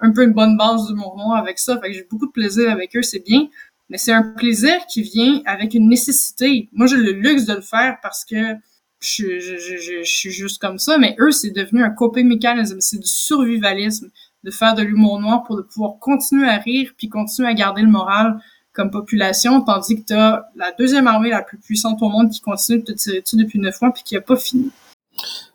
[0.00, 1.78] un peu une bonne base d'humour noir avec ça.
[1.80, 3.48] Fait que j'ai beaucoup de plaisir avec eux, c'est bien.
[3.92, 6.70] Mais c'est un plaisir qui vient avec une nécessité.
[6.72, 8.54] Moi, j'ai le luxe de le faire parce que
[9.00, 10.96] je, je, je, je, je suis juste comme ça.
[10.96, 12.80] Mais eux, c'est devenu un coping mécanisme.
[12.80, 14.08] C'est du survivalisme
[14.44, 17.82] de faire de l'humour noir pour de pouvoir continuer à rire puis continuer à garder
[17.82, 18.40] le moral
[18.72, 22.78] comme population, tandis que t'as la deuxième armée la plus puissante au monde qui continue
[22.78, 24.70] de te tirer dessus depuis neuf mois puis qui a pas fini.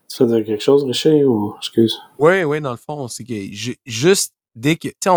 [0.07, 1.97] Tu veux dire quelque chose, Richer, ou excuse?
[2.19, 5.09] Oui, oui, dans le fond, c'est que ju- juste dès que, tu sais,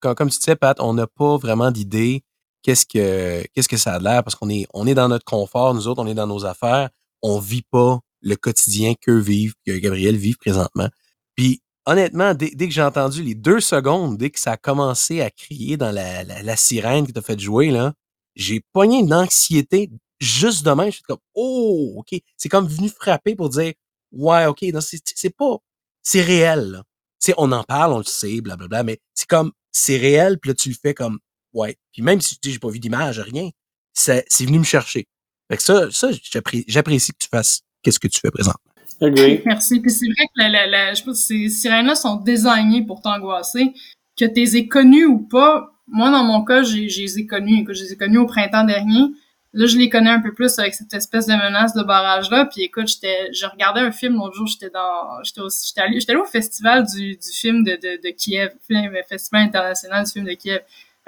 [0.00, 2.22] comme tu disais, Pat, on n'a pas vraiment d'idée
[2.66, 4.24] qu'est-ce que qu'est-ce que ça a l'air?
[4.24, 6.90] Parce qu'on est on est dans notre confort, nous autres, on est dans nos affaires,
[7.22, 10.88] on vit pas le quotidien qu'eux vivent, que Gabriel vit présentement.
[11.36, 15.20] Puis honnêtement, dès, dès que j'ai entendu les deux secondes, dès que ça a commencé
[15.20, 17.92] à crier dans la, la, la sirène que t'as fait jouer là,
[18.34, 20.86] j'ai pogné une anxiété juste demain.
[20.86, 23.74] Je suis comme oh ok, c'est comme venu frapper pour dire
[24.12, 25.58] ouais ok, non, c'est c'est pas
[26.02, 26.70] c'est réel.
[26.72, 26.82] Là.
[27.20, 30.50] Tu sais, on en parle, on le sait, blablabla, mais c'est comme, c'est réel, puis
[30.50, 31.18] là, tu le fais comme,
[31.56, 31.76] ouais.
[31.92, 33.50] Puis même si tu sais, j'ai pas vu d'image, rien,
[33.92, 35.06] c'est c'est venu me chercher.
[35.50, 38.60] Fait que ça, ça j'appré- j'apprécie que tu fasses qu'est-ce que tu fais présentement.
[39.00, 39.42] Agree.
[39.46, 39.80] Merci.
[39.80, 43.00] Puis c'est vrai que la, la, la- je pense que ces sirènes-là sont désignées pour
[43.02, 43.72] t'angoisser.
[44.18, 47.26] Que tu les aies connues ou pas, moi, dans mon cas, j'ai, je les ai
[47.26, 47.60] connues.
[47.60, 49.10] Écoute, je les ai connues au printemps dernier.
[49.52, 52.46] Là, je les connais un peu plus avec cette espèce de menace de barrage-là.
[52.46, 56.00] Puis écoute, j'étais, je regardais un film l'autre jour, j'étais dans, j'étais au, j'étais allé,
[56.00, 60.10] j'étais allé au festival du, du film de, de, de Kiev, film, festival international du
[60.12, 60.60] film de Kiev.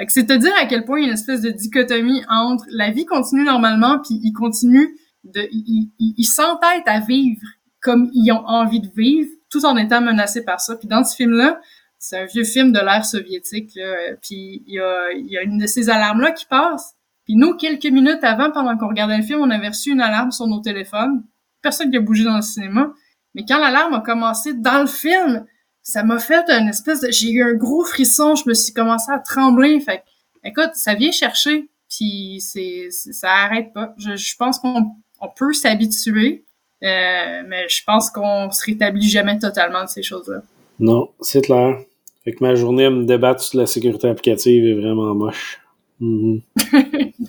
[0.07, 2.91] C'est te dire à quel point il y a une espèce de dichotomie entre la
[2.91, 7.43] vie continue normalement, puis ils continuent de, ils, s'entêtent à vivre
[7.81, 10.77] comme ils ont envie de vivre, tout en étant menacés par ça.
[10.77, 11.61] Puis dans ce film-là,
[11.99, 15.37] c'est un vieux film de l'ère soviétique, là, euh, puis il y a, il y
[15.37, 16.95] a une de ces alarmes-là qui passe.
[17.25, 20.31] Puis nous, quelques minutes avant, pendant qu'on regardait le film, on avait reçu une alarme
[20.31, 21.25] sur nos téléphones.
[21.61, 22.93] Personne qui a bougé dans le cinéma.
[23.35, 25.45] Mais quand l'alarme a commencé dans le film,
[25.89, 27.11] ça m'a fait une espèce de...
[27.11, 29.81] J'ai eu un gros frisson, je me suis commencé à trembler.
[29.81, 33.95] Fait que, écoute, ça vient chercher, puis c'est, c'est- ça arrête pas.
[33.99, 36.45] Je, je pense qu'on on peut s'habituer,
[36.85, 40.43] euh, mais je pense qu'on se rétablit jamais totalement de ces choses-là.
[40.79, 41.79] Non, c'est clair.
[42.25, 45.61] Fait que ma journée à me débattre sur la sécurité applicative est vraiment moche.
[46.01, 46.43] Mhm.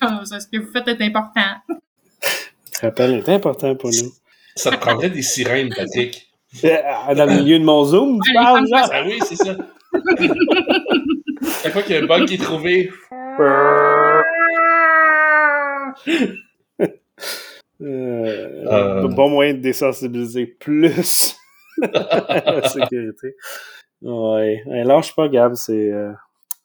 [0.02, 1.56] non, ce que vous faites est important.
[2.74, 4.12] Ce rappel est important pour nous.
[4.56, 6.29] Ça te prendrait des sirènes, Patrick.
[6.64, 8.90] Euh, Dans le milieu de mon Zoom, tu Ouais, parles, genre?
[8.92, 9.56] Ah oui, c'est ça.
[11.64, 12.92] Chaque fois qu'il y a un bug qui est trouvé,
[13.40, 14.22] Euh,
[17.82, 19.08] Euh.
[19.08, 21.38] Bon moyen de désensibiliser plus
[21.82, 23.36] la sécurité.
[24.02, 24.62] Ouais.
[24.66, 26.12] Lâche pas, Gab, c'est euh,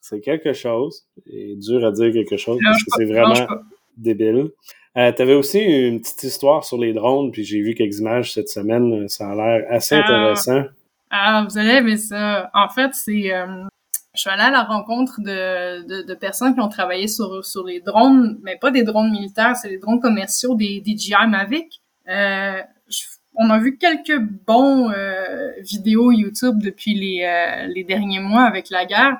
[0.01, 1.05] c'est quelque chose.
[1.25, 3.47] Et dur à dire quelque chose parce que c'est vraiment
[3.95, 4.49] débile.
[4.97, 8.49] Euh, T'avais aussi une petite histoire sur les drones, puis j'ai vu quelques images cette
[8.49, 9.07] semaine.
[9.09, 9.99] Ça a l'air assez Ah.
[10.03, 10.63] intéressant.
[11.09, 12.49] Ah, vous allez aimer ça.
[12.53, 13.33] En fait, c'est...
[13.33, 13.63] euh,
[14.13, 17.65] je suis allée à la rencontre de, de, de personnes qui ont travaillé sur, sur
[17.65, 21.81] les drones, mais pas des drones militaires, c'est les drones commerciaux des DJI Mavic.
[22.09, 23.03] Euh, je-
[23.37, 28.69] on a vu quelques bons euh, vidéos YouTube depuis les, euh, les derniers mois avec
[28.69, 29.17] la guerre,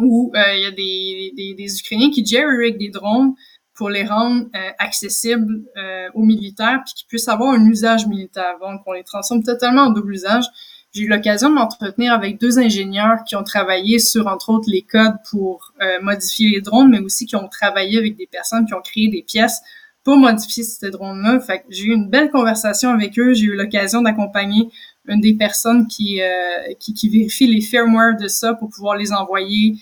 [0.00, 3.34] où euh, il y a des, des, des Ukrainiens qui jerry-rig des drones
[3.78, 8.56] pour les rendre euh, accessibles euh, aux militaires, puis qu'ils puissent avoir un usage militaire.
[8.60, 10.44] Donc, on les transforme totalement en double usage.
[10.92, 14.82] J'ai eu l'occasion de m'entretenir avec deux ingénieurs qui ont travaillé sur, entre autres, les
[14.82, 18.74] codes pour euh, modifier les drones, mais aussi qui ont travaillé avec des personnes qui
[18.74, 19.60] ont créé des pièces
[20.02, 21.38] pour modifier ces drones-là.
[21.38, 23.32] Fait j'ai eu une belle conversation avec eux.
[23.32, 24.70] J'ai eu l'occasion d'accompagner
[25.06, 29.12] une des personnes qui, euh, qui, qui vérifie les firmware de ça pour pouvoir les
[29.12, 29.76] envoyer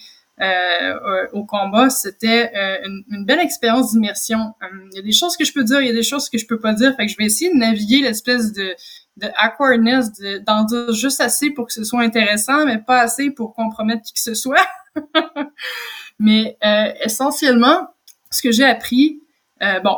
[1.33, 1.89] au combat.
[1.91, 4.39] C'était euh, une, une belle expérience d'immersion.
[4.63, 6.29] Hum, Il y a des choses que je peux dire, il y a des choses
[6.29, 6.95] que je peux pas dire.
[6.97, 8.75] Fait que je vais essayer de naviguer l'espèce de
[9.19, 13.31] de awkwardness, de- d'en dire juste assez pour que ce soit intéressant, mais pas assez
[13.31, 14.61] pour compromettre qui que ce soit.
[16.19, 17.89] mais euh, essentiellement,
[18.31, 19.21] ce que j'ai appris,
[19.63, 19.97] euh, bon,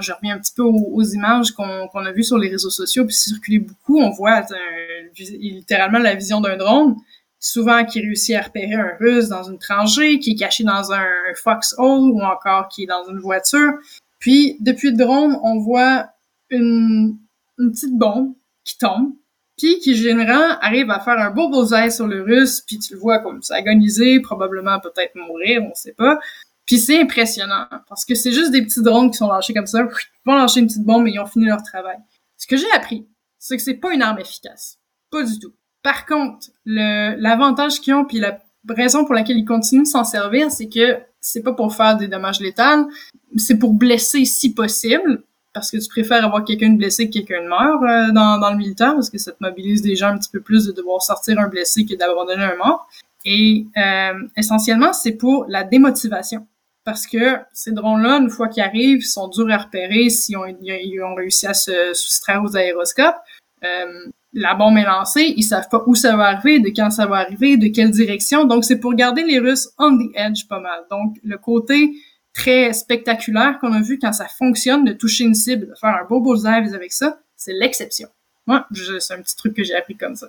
[0.00, 3.04] je reviens un petit peu aux, aux images qu'on a vues sur les réseaux sociaux,
[3.04, 4.00] puis circuler beaucoup.
[4.00, 4.44] On voit
[5.18, 6.96] littéralement la vision d'un drone,
[7.42, 11.04] souvent qui réussit à repérer un russe dans une tranchée, qui est caché dans un
[11.34, 13.72] foxhole ou encore qui est dans une voiture.
[14.20, 16.06] Puis, depuis le drone, on voit
[16.50, 17.18] une,
[17.58, 19.12] petite bombe qui tombe,
[19.58, 23.00] puis qui généralement arrive à faire un beau bullseye sur le russe, puis tu le
[23.00, 26.20] vois comme s'agoniser, probablement peut-être mourir, on sait pas.
[26.64, 29.80] Puis c'est impressionnant, parce que c'est juste des petits drones qui sont lâchés comme ça,
[29.80, 31.96] ils vont lâcher une petite bombe et ils ont fini leur travail.
[32.36, 34.78] Ce que j'ai appris, c'est que c'est pas une arme efficace.
[35.10, 35.52] Pas du tout.
[35.82, 40.50] Par contre, l'avantage qu'ils ont, puis la raison pour laquelle ils continuent de s'en servir,
[40.50, 42.86] c'est que c'est pas pour faire des dommages létals,
[43.36, 47.42] c'est pour blesser si possible, parce que tu préfères avoir quelqu'un de blessé que quelqu'un
[47.42, 50.30] de mort euh, dans, dans le militaire, parce que ça te mobilise déjà un petit
[50.30, 52.88] peu plus de devoir sortir un blessé que d'abandonner un mort.
[53.24, 56.46] Et euh, essentiellement, c'est pour la démotivation.
[56.84, 60.44] Parce que ces drones-là, une fois qu'ils arrivent, ils sont durs à repérer si on,
[60.46, 63.14] ils ont réussi à se soustraire aux aéroscopes.
[63.62, 67.06] Euh, la bombe est lancée, ils savent pas où ça va arriver, de quand ça
[67.06, 68.44] va arriver, de quelle direction.
[68.44, 70.80] Donc, c'est pour garder les Russes on the edge pas mal.
[70.90, 71.92] Donc, le côté
[72.32, 76.06] très spectaculaire qu'on a vu quand ça fonctionne, de toucher une cible, de faire un
[76.06, 78.08] beau bullseye avec ça, c'est l'exception.
[78.46, 78.66] Moi,
[79.00, 80.28] c'est un petit truc que j'ai appris comme ça.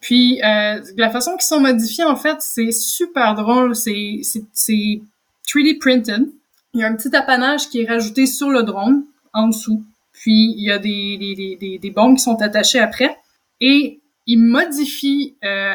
[0.00, 3.74] Puis, euh, la façon qu'ils sont modifiés, en fait, c'est super drôle.
[3.74, 4.20] C'est
[5.46, 6.28] 3D printed.
[6.74, 9.82] Il y a un petit apanage qui est rajouté sur le drone, en dessous.
[10.16, 13.16] Puis, il y a des, des, des, des, bombes qui sont attachées après.
[13.60, 15.74] Et il modifie euh,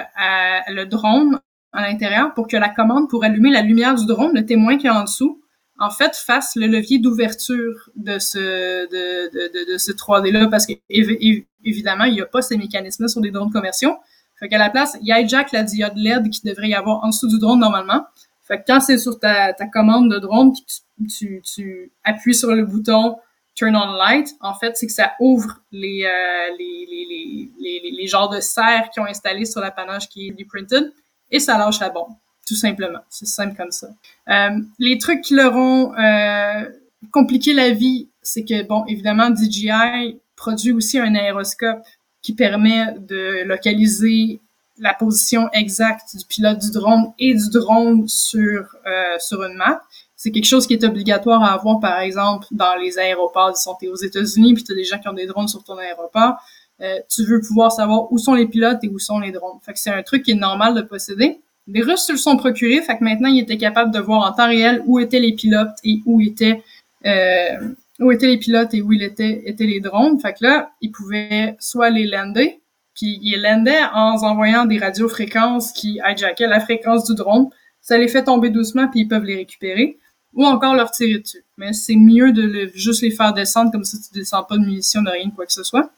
[0.68, 1.40] le drone
[1.74, 4.88] à l'intérieur pour que la commande pour allumer la lumière du drone, le témoin qui
[4.88, 5.42] est en dessous,
[5.80, 10.74] en fait, fasse le levier d'ouverture de ce de, de, de, ce 3D-là, parce que
[10.90, 13.96] évi- évi- évidemment, il n'y a pas ces mécanismes sur des drones commerciaux.
[14.40, 17.28] Fait qu'à la place, il hijack la diode LED qui devrait y avoir en dessous
[17.28, 18.06] du drone normalement.
[18.42, 22.54] Fait que quand c'est sur ta, ta commande de drone, puis tu, tu appuies sur
[22.54, 23.16] le bouton
[23.56, 28.08] Turn on light, en fait, c'est que ça ouvre les, euh, les, les, les, les,
[28.08, 30.94] genres de serres qui ont installé sur l'apanage qui est 3D printed
[31.30, 32.14] et ça lâche la bombe,
[32.48, 33.00] tout simplement.
[33.10, 33.88] C'est simple comme ça.
[34.30, 36.70] Euh, les trucs qui leur ont euh,
[37.12, 41.84] compliqué la vie, c'est que, bon, évidemment, DJI produit aussi un aéroscope
[42.22, 44.40] qui permet de localiser
[44.78, 49.82] la position exacte du pilote du drone et du drone sur, euh, sur une map.
[50.24, 53.54] C'est quelque chose qui est obligatoire à avoir, par exemple, dans les aéroports.
[53.54, 56.36] Disons, t'es aux États-Unis, puis t'as des gens qui ont des drones sur ton aéroport.
[56.80, 59.58] Euh, tu veux pouvoir savoir où sont les pilotes et où sont les drones.
[59.64, 61.42] Fait que c'est un truc qui est normal de posséder.
[61.66, 64.32] Les Russes se le sont procurés, fait que maintenant, ils étaient capables de voir en
[64.32, 66.62] temps réel où étaient les pilotes et où étaient,
[67.08, 70.20] euh, où étaient les pilotes et où ils étaient, étaient les drones.
[70.20, 72.62] Fait que là, ils pouvaient soit les lander,
[72.94, 77.50] puis ils landaient en envoyant des radiofréquences qui hijackaient la fréquence du drone.
[77.80, 79.98] Ça les fait tomber doucement, puis ils peuvent les récupérer.
[80.34, 81.44] Ou encore leur tirer dessus.
[81.58, 85.02] Mais c'est mieux de juste les faire descendre, comme ça tu descends pas de munitions,
[85.02, 85.92] de rien, quoi que ce soit.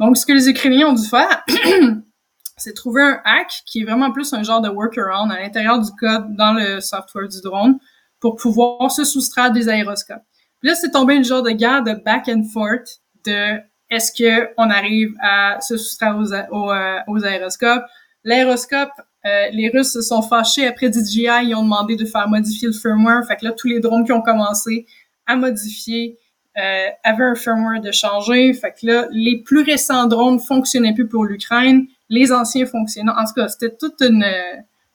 [0.00, 1.44] Donc, ce que les Ukrainiens ont dû faire,
[2.56, 5.90] c'est trouver un hack qui est vraiment plus un genre de workaround à l'intérieur du
[5.98, 7.78] code dans le software du drone
[8.20, 10.22] pour pouvoir se soustraire des aéroscopes.
[10.60, 13.60] Puis là, c'est tombé une genre de guerre de back and forth de
[13.90, 17.84] est-ce que on arrive à se soustraire aux, euh, aux aéroscopes.
[18.24, 18.90] L'aéroscope,
[19.26, 22.74] euh, les Russes se sont fâchés après DJI, ils ont demandé de faire modifier le
[22.74, 23.26] firmware.
[23.26, 24.86] Fait que là, tous les drones qui ont commencé
[25.26, 26.16] à modifier
[26.56, 28.52] euh, avaient un firmware de changer.
[28.54, 33.10] Fait que là, les plus récents drones fonctionnaient plus pour l'Ukraine, les anciens fonctionnaient.
[33.10, 34.24] En tout cas, c'était toute une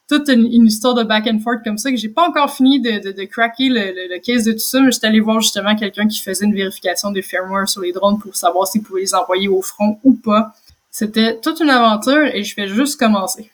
[0.07, 2.99] toute une, histoire de back and forth comme ça que j'ai pas encore fini de,
[2.99, 5.73] de, de craquer le, le, le case de tout ça, mais j'étais allé voir justement
[5.73, 9.15] quelqu'un qui faisait une vérification des firmware sur les drones pour savoir s'il pouvait les
[9.15, 10.53] envoyer au front ou pas.
[10.89, 13.51] C'était toute une aventure et je vais juste commencer.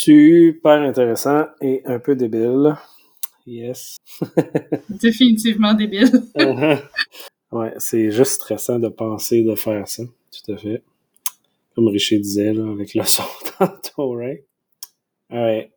[0.00, 2.76] Super intéressant et un peu débile.
[3.44, 3.96] Yes.
[4.88, 6.10] Définitivement débile.
[7.50, 10.02] Ouais, c'est juste stressant de penser de faire ça.
[10.04, 10.82] Tout à fait.
[11.74, 13.22] Comme Richer disait, là, avec le son
[13.58, 14.44] tantôt, right?
[15.30, 15.70] Alright.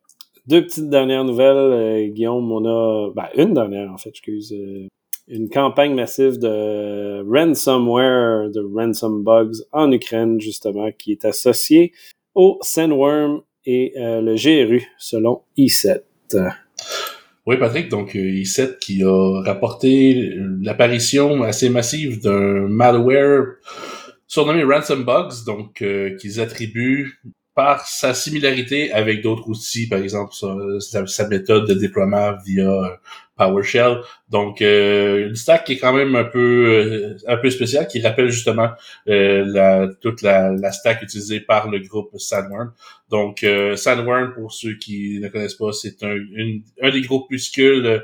[0.46, 2.52] Deux petites dernières nouvelles, euh, Guillaume.
[2.52, 4.52] On a, ben, une dernière, en fait, excuse.
[4.52, 4.86] euh,
[5.28, 11.92] une campagne massive de ransomware, de ransom bugs en Ukraine, justement, qui est associée
[12.34, 16.02] au Sandworm et euh, le GRU, selon I7.
[17.44, 23.56] Oui, Patrick, donc euh, I7 qui a rapporté l'apparition assez massive d'un malware
[24.26, 27.20] surnommé Ransom Bugs, donc euh, qu'ils attribuent
[27.54, 30.32] par sa similarité avec d'autres outils, par exemple
[30.80, 32.88] sa, sa- méthode de déploiement via euh,
[33.36, 33.98] PowerShell.
[34.30, 38.00] Donc euh, une stack qui est quand même un peu euh, un peu spéciale, qui
[38.00, 38.70] rappelle justement
[39.08, 42.72] euh, la, toute la, la stack utilisée par le groupe Sandworm.
[43.10, 47.86] Donc euh, Sandworm, pour ceux qui ne connaissent pas, c'est un, une- un des groupuscules
[47.86, 47.98] euh,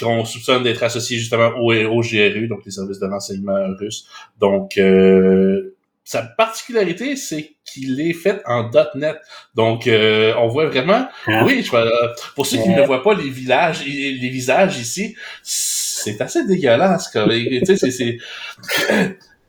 [0.00, 4.06] qu'on soupçonne d'être associé justement au, au GRU, donc les services de renseignement russes.
[4.38, 9.16] Donc, euh, sa particularité, c'est qu'il est fait en .NET.
[9.54, 11.06] Donc, euh, on voit vraiment...
[11.26, 11.44] Hein?
[11.46, 11.88] Oui, je, euh,
[12.34, 17.10] pour ceux qui ne voient pas les villages, les visages ici, c'est assez dégueulasse.
[17.12, 18.16] Tu sais, c'est...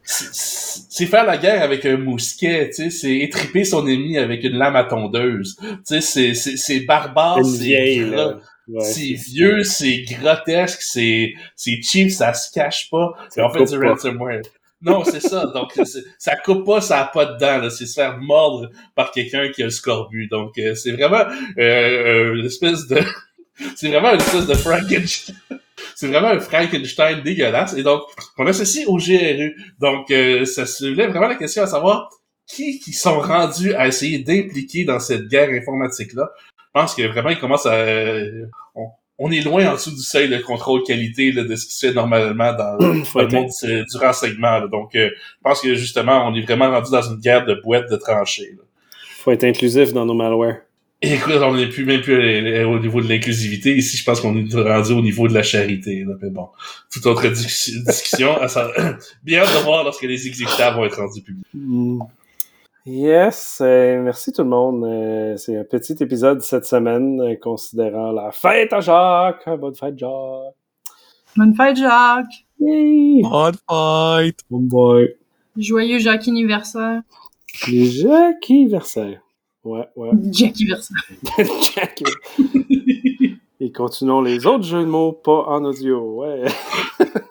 [0.03, 4.57] c'est- faire la guerre avec un mousquet, tu sais, c'est étriper son ennemi avec une
[4.57, 5.55] lame à tondeuse.
[5.87, 7.99] Tu sais, c'est- barbare, c'est.
[8.67, 8.83] Ouais,
[9.15, 13.13] vieux, c'est grotesque, c'est c'est cheap, ça se cache pas.
[13.29, 14.41] Ça on fait du ransomware.
[14.81, 15.45] Non, c'est ça.
[15.47, 15.77] Donc
[16.17, 17.69] ça coupe pas, ça a pas de dents.
[17.69, 20.27] C'est se faire mordre par quelqu'un qui a le scorbut.
[20.27, 21.25] Donc euh, c'est vraiment
[21.57, 22.99] euh, une espèce de
[23.75, 25.35] c'est vraiment une espèce de Frankenstein.
[25.95, 27.73] C'est vraiment un Frankenstein dégueulasse.
[27.73, 28.03] Et donc,
[28.37, 29.55] on associe au GRU.
[29.79, 32.09] Donc, euh, ça soulève vraiment la question à savoir
[32.47, 36.29] qui qui sont rendus à essayer d'impliquer dans cette guerre informatique-là.
[36.57, 37.83] Je pense que vraiment, ils commencent à...
[39.21, 41.73] euh, on, est loin en dessous du seuil de contrôle qualité là, de ce qui
[41.75, 44.59] se fait normalement dans, le monde du, du renseignement.
[44.59, 44.67] là.
[44.67, 47.89] Donc, euh, je pense que justement, on est vraiment rendu dans une guerre de boîtes
[47.89, 48.55] de tranchées.
[48.57, 48.63] là.
[49.19, 50.57] faut être inclusif dans nos malwares.
[51.03, 53.75] Et écoute, on n'est plus même plus euh, au niveau de l'inclusivité.
[53.75, 56.03] Ici, je pense qu'on est rendu au niveau de la charité.
[56.07, 56.13] Là.
[56.21, 56.49] Mais bon,
[56.91, 58.39] toute autre dis- discussion.
[58.39, 58.71] à ça-
[59.23, 61.45] Bien hâte de voir lorsque les exécutables vont être rendus publics.
[61.55, 62.01] Mm.
[62.85, 64.83] Yes, euh, merci tout le monde.
[64.85, 69.47] Euh, c'est un petit épisode cette semaine euh, considérant la fête à Jacques.
[69.59, 70.55] Bonne fête, Jacques.
[71.37, 72.47] Bonne fête, Jacques.
[72.59, 73.21] Yay!
[73.23, 74.39] Hot fight!
[74.49, 75.15] Bon boy.
[75.55, 77.01] Joyeux Jacques anniversaire.
[77.67, 79.21] Les Jacques anniversaire.
[79.63, 80.09] Ouais, ouais.
[80.31, 80.97] Jacques anniversaire.
[81.75, 82.03] Jacques.
[83.59, 86.23] Et continuons les autres jeux de mots, pas en audio.
[86.23, 86.45] Ouais.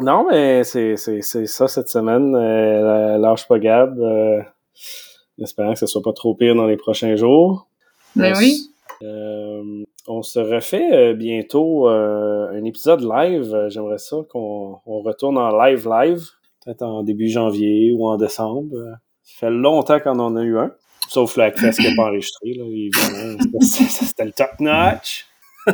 [0.00, 2.34] non, mais c'est, c'est, c'est ça cette semaine.
[2.34, 3.98] Euh, lâche pas Gab.
[3.98, 4.40] Euh,
[5.42, 7.68] espérant que ce soit pas trop pire dans les prochains jours.
[8.14, 8.70] Ben On oui.
[9.02, 13.52] euh, on se refait euh, bientôt euh, un épisode live.
[13.54, 16.22] Euh, J'aimerais ça qu'on on retourne en live live,
[16.64, 18.74] peut-être en début janvier ou en décembre.
[19.22, 20.72] Ça fait longtemps qu'on en a eu un.
[21.08, 23.38] Sauf le Hackfest qui n'est pas enregistré, là, évidemment.
[23.60, 25.26] C'était c'était le top notch.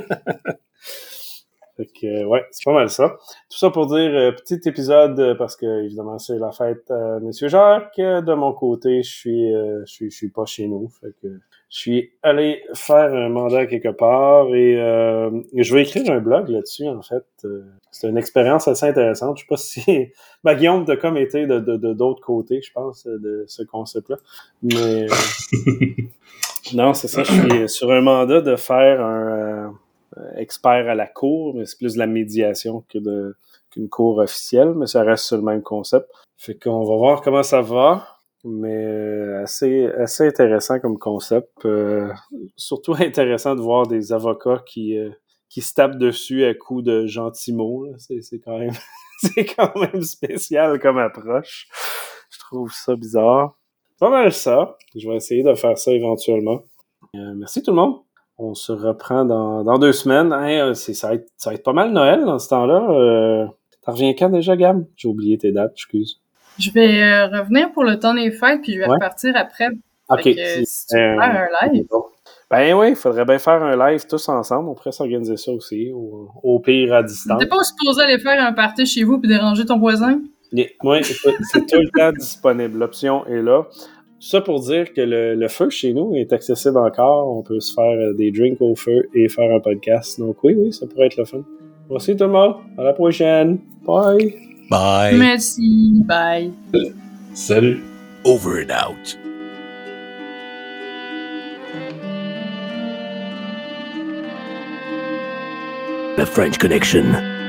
[1.82, 3.08] fait que, euh, ouais, c'est pas mal ça.
[3.50, 7.18] Tout ça pour dire, euh, petit épisode, euh, parce que, évidemment, c'est la fête à
[7.20, 7.98] Monsieur Jacques.
[7.98, 10.88] Euh, De mon côté, je suis, euh, je suis, je suis pas chez nous.
[11.00, 11.28] Fait que,
[11.68, 16.48] je suis allé faire un mandat quelque part et euh, je vais écrire un blog
[16.48, 17.24] là-dessus, en fait.
[17.46, 19.38] Euh, c'est une expérience assez intéressante.
[19.38, 20.12] Je sais pas si...
[20.44, 24.16] Ben, Guillaume, t'as comme été de, de, de d'autres côtés, je pense, de ce concept-là.
[24.62, 25.04] Mais...
[25.04, 25.08] euh,
[26.74, 27.22] non, c'est ça.
[27.22, 29.68] Je suis sur un mandat de faire un euh,
[30.36, 35.02] expert à la cour, mais c'est plus de la médiation qu'une cour officielle, mais ça
[35.02, 36.08] reste sur le même concept.
[36.36, 38.06] Fait qu'on va voir comment ça va,
[38.44, 41.64] mais euh, assez, assez intéressant comme concept.
[41.64, 42.12] Euh,
[42.56, 45.10] surtout intéressant de voir des avocats qui, euh,
[45.48, 47.86] se tapent dessus à coups de gentils mots.
[47.98, 48.72] C'est, quand même
[49.56, 51.68] quand spécial comme approche.
[52.30, 53.56] Je trouve ça bizarre.
[53.98, 54.76] Pas mal ça.
[54.96, 56.64] Je vais essayer de faire ça éventuellement.
[57.14, 58.00] Euh, merci tout le monde.
[58.44, 60.32] On se reprend dans, dans deux semaines.
[60.32, 62.88] Hey, euh, c'est, ça, va être, ça va être pas mal Noël dans ce temps-là.
[62.90, 63.46] Euh,
[63.84, 64.84] t'en reviens quand déjà, Gab?
[64.96, 66.20] J'ai oublié tes dates, excuse.
[66.58, 68.94] Je vais euh, revenir pour le temps des fêtes, puis je vais Ouais.
[68.94, 69.68] repartir après.
[70.08, 70.22] Ok.
[70.24, 71.84] Que, si tu veux faire un live,
[72.50, 74.68] Ben oui, il faudrait bien faire un live tous ensemble.
[74.70, 77.38] On pourrait s'organiser ça aussi, au, au pire à distance.
[77.38, 80.20] t'es pas supposé aller faire un party chez vous puis déranger ton voisin?
[80.54, 82.78] Écoute, c'est tout le temps disponible.
[82.78, 83.66] L'option est là.
[84.24, 87.36] Ça pour dire que le, le feu chez nous est accessible encore.
[87.36, 90.20] On peut se faire euh, des drinks au feu et faire un podcast.
[90.20, 91.42] Donc oui, oui, ça pourrait être le fun.
[91.90, 92.54] Merci monde.
[92.78, 93.58] À la prochaine.
[93.84, 94.32] Bye.
[94.70, 95.16] Bye!
[95.18, 96.04] Merci.
[96.06, 96.52] Bye.
[97.34, 97.82] Salut!
[98.24, 99.18] Over and out.
[106.16, 107.41] The French Connection.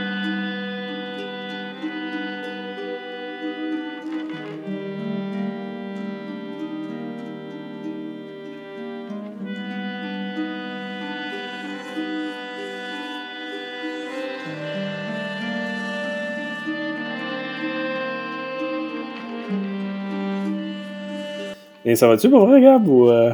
[21.94, 22.88] Et ça va-tu pour vrai, Gab?
[22.88, 23.34] Ou, euh...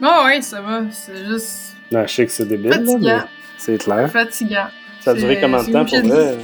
[0.00, 0.82] Ah ouais, ça va.
[0.92, 3.16] C'est juste Non, je sais que c'est débile, là, mais
[3.58, 4.08] c'est clair.
[4.08, 4.66] Fatigant.
[5.00, 6.36] Ça a duré combien de temps pour vrai?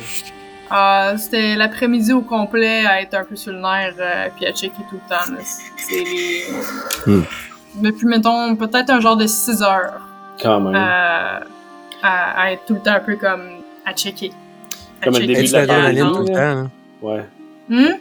[0.68, 4.52] Ah, c'était l'après-midi au complet à être un peu sur le nerf euh, puis à
[4.52, 5.32] checker tout le temps.
[5.32, 5.38] là.
[5.76, 6.42] C'est les...
[7.06, 7.22] Hmm.
[7.76, 10.00] Depuis, mettons, peut-être un genre de 6 heures
[10.42, 10.74] Quand même.
[10.74, 11.42] à,
[12.02, 14.32] à, à être tout le temps un peu comme à checker.
[15.00, 16.34] À Comme le début de la pandémie, tout le là.
[16.54, 16.62] temps.
[16.62, 16.66] là.
[17.00, 17.24] Ouais.
[17.68, 17.94] Hmm?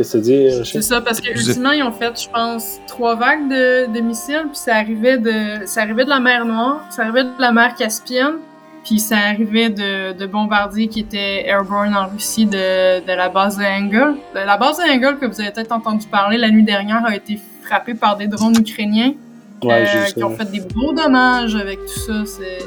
[0.00, 3.16] Qu'est-ce que tu dis, C'est ça, parce que ultimement, ils ont fait, je pense, trois
[3.16, 7.02] vagues de, de missiles, puis ça arrivait de, ça arrivait de la mer Noire, ça
[7.02, 8.36] arrivait de la mer Caspienne,
[8.82, 13.58] puis ça arrivait de, de bombardiers qui étaient airborne en Russie de, de la base
[13.58, 17.14] de La base de Engel, que vous avez peut-être entendu parler la nuit dernière, a
[17.14, 19.12] été frappée par des drones ukrainiens
[19.62, 22.24] Ouais, euh, qui ont fait des gros dommages avec tout ça.
[22.24, 22.64] C'est,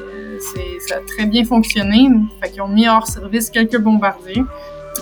[0.54, 2.08] c'est, ça a très bien fonctionné.
[2.40, 4.44] Fait qu'ils ont mis hors service quelques bombardiers.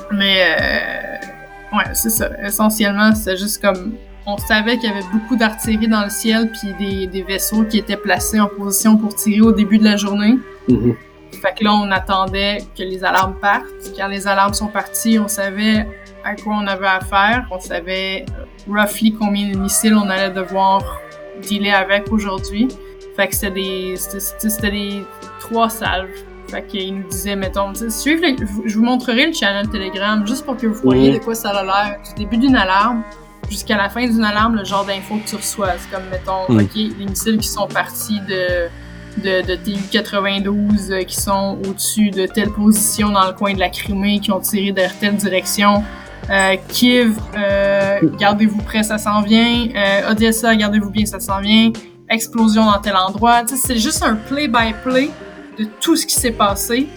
[0.10, 1.31] Mais, euh,
[1.74, 2.30] ouais, c'est ça.
[2.44, 3.94] Essentiellement, c'est juste comme.
[4.26, 7.80] On savait qu'il y avait beaucoup d'artillerie dans le ciel, puis des, des vaisseaux qui
[7.80, 10.38] étaient placés en position pour tirer au début de la journée.
[10.68, 10.96] Mhm.
[11.42, 13.66] Fait que là, on attendait que les alarmes partent.
[13.98, 15.88] Quand les alarmes sont parties, on savait
[16.24, 17.48] à quoi on avait affaire.
[17.50, 20.84] On savait euh, roughly combien de missiles on allait devoir
[21.42, 22.68] dealer avec aujourd'hui.
[23.16, 25.04] Fait que c'était des, c'était des
[25.40, 26.10] trois salves.
[26.52, 28.36] Fait qu'ils nous disaient, mettons, suivez
[28.66, 31.64] je vous montrerai le channel Telegram juste pour que vous voyez de quoi ça a
[31.64, 31.98] l'air.
[32.06, 33.04] Du début d'une alarme
[33.50, 35.70] jusqu'à la fin d'une alarme, le genre d'infos que tu reçois.
[35.78, 36.62] C'est comme, mettons, Mhm.
[36.66, 38.68] OK, les missiles qui sont partis de,
[39.24, 43.70] de, de TU-92 euh, qui sont au-dessus de telle position dans le coin de la
[43.70, 45.84] Crimée, qui ont tiré vers telle direction.
[46.30, 49.68] Euh, Kiev, euh, gardez-vous prêts, ça s'en vient.
[49.76, 51.72] Euh, Odessa, gardez-vous bien, ça s'en vient.
[52.10, 53.42] Explosion dans tel endroit.
[53.48, 55.10] C'est juste un play-by-play
[55.62, 56.88] de tout ce qui s'est passé,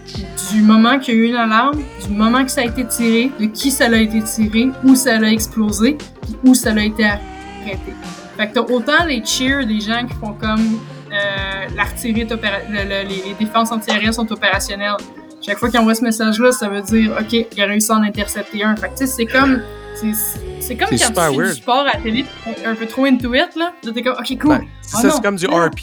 [0.52, 3.30] du moment qu'il y a eu une alarme, du moment que ça a été tiré,
[3.38, 7.04] de qui ça a été tiré, où ça a explosé, puis où ça a été
[7.04, 7.92] arrêté.
[8.36, 10.80] Fait que t'as autant les cheers des gens qui font comme
[11.12, 14.96] euh, l'artillerie est opéra- le- le- les, défenses antiaériennes sont opérationnelles.
[15.40, 18.02] Chaque fois qu'ils envoient ce message-là, ça veut dire OK, il a réussi à en
[18.02, 18.74] intercepter un.
[18.76, 19.60] Fait que tu sais, c'est comme
[19.94, 20.12] c'est
[20.60, 22.24] c'est comme C'est quand tu fais du sport à la télé,
[22.66, 23.72] un peu trop into it là.
[23.84, 24.48] Là t'es comme OK cool.
[24.48, 25.14] Ben, c'est Ah ça, non.
[25.16, 25.80] c'est comme du Ah RP.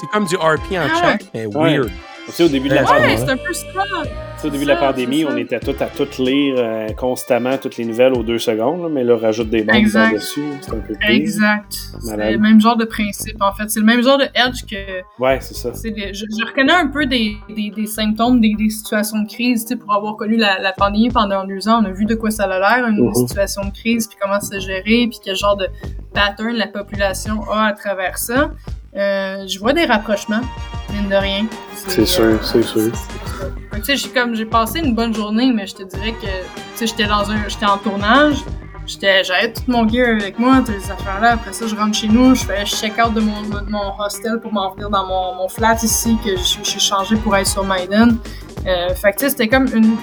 [0.00, 1.78] C'est comme du RP en Ah chat, mais Ouais.
[1.78, 1.90] weird.
[2.26, 3.66] Tu sais, au début de la Ouais, pandémie, c'est un peu ça.
[3.66, 7.58] tu sais, au début de la pandémie, on était tous à toutes lire euh, constamment
[7.58, 10.14] toutes les nouvelles aux deux secondes, là, mais là, rajoute des Exact.
[10.14, 11.10] dessus c'est un peu pire.
[11.10, 11.72] Exact.
[12.00, 13.68] C'est le même genre de principe, en fait.
[13.70, 14.76] C'est le même genre de edge que.
[15.20, 15.70] Ouais, c'est ça.
[15.74, 19.64] je, je reconnais un peu des, des, des symptômes, des, des situations de crise.
[19.64, 22.14] Tu sais, pour avoir connu la, la pandémie pendant deux ans, on a vu de
[22.14, 23.14] quoi ça a l'air, une Mhm.
[23.14, 25.66] situation de crise, puis comment c'est géré, puis quel genre de
[26.14, 28.52] pattern la population a à travers ça.
[28.96, 30.42] Euh, je vois des rapprochements,
[30.92, 31.46] mine de rien.
[31.74, 32.90] C'est sûr, c'est sûr.
[32.94, 36.12] Fait que, Tu sais, j'ai comme j'ai passé une bonne journée, mais je te dirais
[36.12, 36.28] que tu
[36.74, 38.36] sais, j'étais dans un, j'étais en tournage,
[38.86, 41.32] j'étais, j'avais tout mon gear avec moi, toutes les affaires là.
[41.32, 44.38] Après ça, je rentre chez nous, je fais check out de mon, de mon hostel
[44.40, 47.64] pour m'en venir dans mon, mon flat ici que je- j'ai changé pour être sur
[47.64, 48.18] Maiden.
[48.66, 49.96] Euh, fait que tu sais, c'était comme une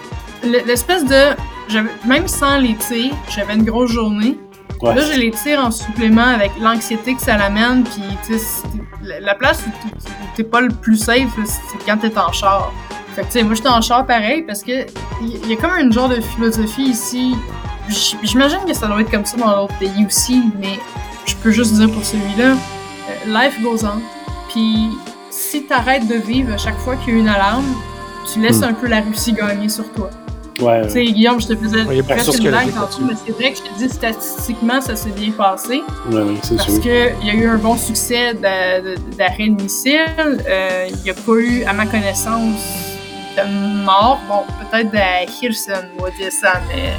[0.65, 1.35] l'espèce de,
[1.67, 4.39] j'avais même sans les tirs, j'avais une grosse journée.
[4.81, 4.95] Ouais.
[4.95, 8.67] Là, j'ai les tirs en supplément avec l'anxiété que ça l'amène, puis tu sais, c'est-
[9.03, 9.69] la- la place où
[10.35, 12.71] t'es- pas le plus safe, c'est quand t'es en char.
[13.15, 14.85] Fait que tu sais, moi j'étais en char pareil parce que
[15.21, 17.35] il y, y a comme une genre de philosophie ici.
[18.23, 20.79] J'imagine que ça doit être comme ça dans d'autres pays aussi, mais
[21.25, 23.99] je peux juste dire pour celui-là, euh, life goes on.
[24.53, 24.89] Puis
[25.29, 27.65] si t'arrêtes de vivre à chaque fois qu'il y a une alarme,
[28.31, 28.65] tu laisses Hmm.
[28.65, 30.09] un peu la Russie gagner sur toi.
[30.61, 33.31] Ouais, Tu sais, Guillaume, je te faisais Ouais, il presque une blague tantôt, mais c'est
[33.31, 35.81] vrai que je te dis statistiquement, ça s'est bien passé.
[36.11, 39.99] ouais, c'est Parce qu'il y a eu un bon succès d'a- de- d'arrêt de missile.
[40.47, 42.59] Euh, Il n'y a pas eu, à ma connaissance,
[43.37, 44.19] de mort.
[44.27, 46.93] Bon, peut-être à Kherson ou Odessa, mais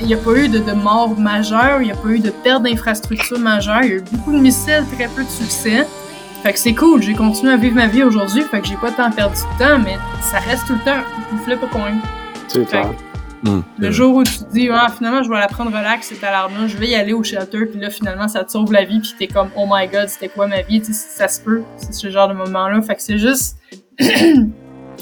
[0.00, 1.80] il n'y a pas eu de, de mort majeure.
[1.82, 3.80] Il n'y a pas eu de perte d'infrastructure majeure.
[3.84, 5.86] Il y a eu beaucoup de missiles, très peu de succès.
[6.42, 7.00] Fait que c'est cool.
[7.02, 8.42] J'ai continué à vivre ma vie aujourd'hui.
[8.50, 11.00] Fait que j'ai pas tant perdu de temps, mais ça reste tout le temps
[11.32, 11.92] une flip au coin.
[12.54, 12.90] C'est clair.
[13.42, 13.60] Hmm.
[13.78, 16.66] Le jour où tu te dis, ah, finalement, je vais la prendre relax, cette alarme-là,
[16.66, 19.12] je vais y aller au shelter, puis là, finalement, ça te sauve la vie, puis
[19.18, 20.80] t'es comme, oh my god, c'était quoi ma vie?
[20.80, 22.80] Tu sais, ça se peut, c'est ce genre de moment-là.
[22.80, 23.58] Fait que c'est juste.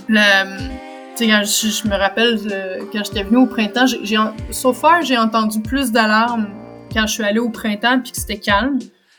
[0.09, 0.72] le.
[1.14, 4.16] Tu sais, quand je, je me rappelle, euh, quand j'étais venue au printemps, j'ai, j'ai,
[4.18, 6.48] en- so far, j'ai entendu plus d'alarmes
[6.92, 8.78] quand je suis allée au printemps, puis que c'était calme,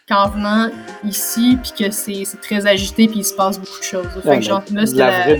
[0.09, 0.69] qu'en venant
[1.05, 4.07] ici, puis que c'est, c'est très agité, puis il se passe beaucoup de choses.
[4.23, 5.35] Fait Ouais, que j'en, mais là, c'était la la- vraie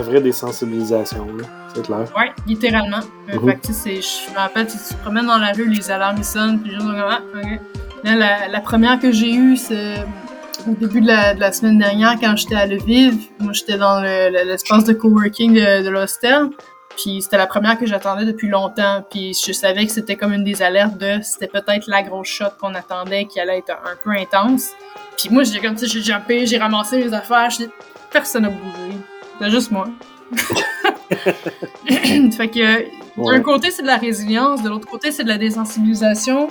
[0.00, 1.44] vraie désensibilisation, là.
[1.74, 2.04] C'est clair.
[2.16, 3.00] Ouais, littéralement.
[3.30, 3.48] Euh, Mhm.
[3.50, 5.90] Fait que, tu sais, c'est- je me rappelle, tu te promènes dans la rue, les
[5.90, 7.60] alarmes ils sonnent, puis les gens sont comme, ah, ok.
[8.04, 10.04] Là, la, la première que j'ai eue, c'est
[10.68, 13.14] au début de la, de la semaine dernière, quand j'étais à Lviv.
[13.40, 16.48] Moi, j'étais dans le- le- l'espace de coworking de, de l'hostel.
[16.96, 19.02] Puis c'était la première que j'attendais depuis longtemps.
[19.10, 22.44] Puis je savais que c'était comme une des alertes de c'était peut-être la grosse shot
[22.60, 24.72] qu'on attendait qui allait être un, peu intense.
[25.16, 27.70] Puis moi, j'ai comme ça, j'ai jumpé, j'ai ramassé mes affaires, j'ai
[28.10, 28.81] personne n'a bougé.
[29.40, 29.88] C'est juste moi.
[31.86, 32.84] fait que
[33.16, 36.48] d'un côté, c'est de la résilience, de l'autre côté, c'est de la désensibilisation.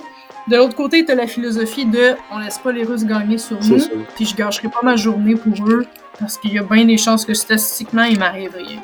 [0.48, 3.78] De l'autre côté, t'as la philosophie de on laisse pas les Russes gagner sur nous,
[4.14, 5.86] puis je gâcherai pas ma journée pour eux,
[6.18, 8.80] parce qu'il y a bien des chances que statistiquement, il m'arrive rien.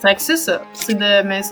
[0.00, 0.62] Fait que c'est ça.
[0.72, 1.22] C'est de.
[1.26, 1.42] Mais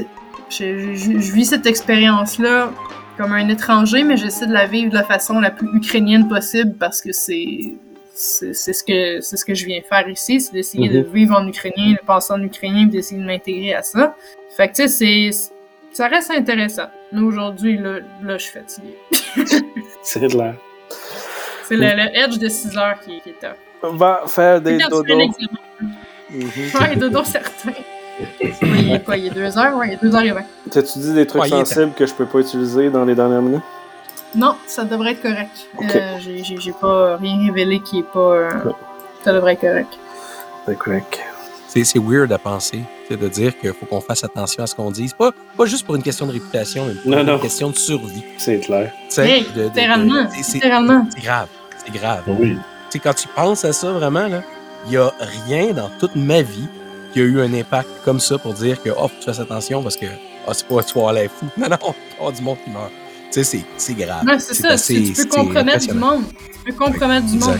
[0.50, 2.72] je, je, vis cette expérience-là
[3.16, 6.74] comme un étranger, mais j'essaie de la vivre de la façon la plus ukrainienne possible
[6.78, 7.74] parce que c'est.
[8.20, 11.12] C'est ce que c'est ce que je viens faire ici, c'est d'essayer de mhm.
[11.14, 14.16] vivre en ukrainien, de penser en ukrainien, d'essayer de m'intégrer à ça.
[14.56, 15.52] Fait que tu sais, c'est
[15.92, 16.88] ça reste intéressant.
[17.12, 18.98] Mais aujourd'hui, là, là, je suis fatiguée.
[20.02, 20.20] c'est.
[21.68, 23.56] C'est le, le, edge de 6 heures qui, qui est top.
[23.82, 25.04] On va faire des dodos.
[26.30, 26.80] Mm -hmm.
[26.80, 27.72] Ouais, dodos certains
[28.62, 29.76] il est quoi, il est 2 heures?
[29.76, 30.40] Ouais, il est 2 heures et 20.
[30.70, 33.62] T'as-tu dit des trucs sensibles que je peux pas utiliser dans les dernières minutes?
[34.34, 35.68] Non, ça devrait être correct.
[35.82, 38.18] Euh, j'ai pas rien révélé qui est pas.
[38.18, 38.50] Euh,
[39.24, 39.98] ça devrait être correct.
[40.66, 41.20] C'est correct.
[41.68, 45.10] C'est weird à penser, de dire qu'il faut qu'on fasse attention à ce qu'on dit.
[45.16, 48.24] Pas, pas juste pour une question de réputation, mais pour une question de survie.
[48.36, 48.92] C'est clair.
[49.16, 50.28] Hey, littéralement.
[50.42, 51.48] C'est grave.
[51.84, 52.24] C'est grave.
[52.26, 52.58] Oui.
[53.02, 54.28] quand tu penses à ça vraiment,
[54.86, 55.12] il n'y a
[55.46, 56.68] rien dans toute ma vie
[57.12, 59.96] qui a eu un impact comme ça pour dire que, oh, tu fasses attention parce
[59.96, 60.06] que,
[60.46, 61.46] oh, c'est pas, tu vas aller fou.
[61.56, 62.90] Non, non, oh, du monde qui meurt.
[63.32, 64.24] Tu sais, c'est grave.
[64.26, 64.70] Ouais, c'est ça.
[64.70, 66.24] Assez, tu peux compromettre du monde.
[66.52, 67.58] Tu peux compromettre du monde.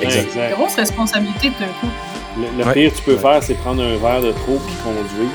[0.00, 1.88] C'est une grosse responsabilité d'un coup.
[2.36, 5.30] Le, le pire que tu peux faire, c'est prendre un verre de trop puis conduire.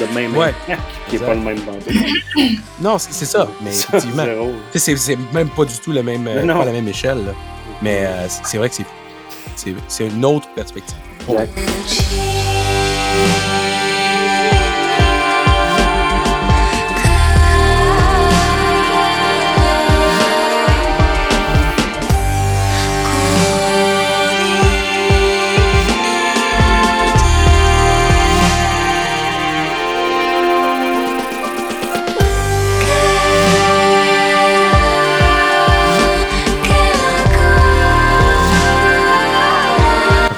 [0.00, 0.54] De même ouais.
[1.08, 2.58] qui n'est pas le même bandit.
[2.80, 3.48] non, c'est ça.
[3.62, 4.24] Mais effectivement,
[4.74, 7.24] c'est même pas du tout le même, pas la même échelle.
[7.26, 7.32] Là.
[7.82, 8.76] Mais euh, c'est vrai que
[9.88, 10.96] c'est une autre perspective.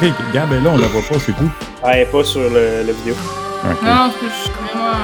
[0.02, 1.48] Ok, Gab là, on la voit pas, c'est tout.
[1.82, 3.14] Ah, elle est pas sur le, la vidéo.
[3.64, 3.84] Okay.
[3.84, 4.90] Non, parce que je suis vraiment.
[4.90, 4.94] Euh,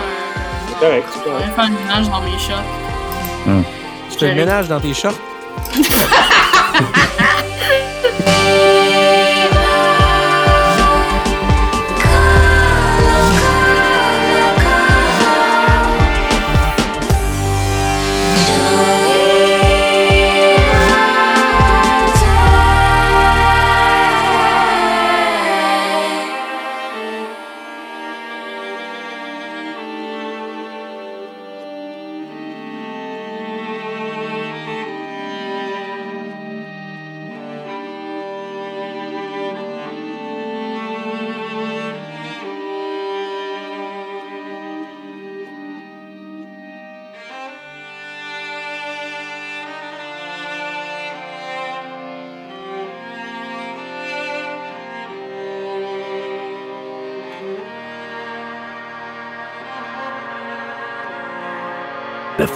[0.68, 1.44] c'est correct, c'est correct.
[1.44, 2.64] Je vais faire le ménage dans mes shorts.
[3.46, 3.64] Hum.
[4.10, 5.14] Tu fais le ménage dans tes shorts?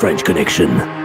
[0.02, 1.01] French Connection.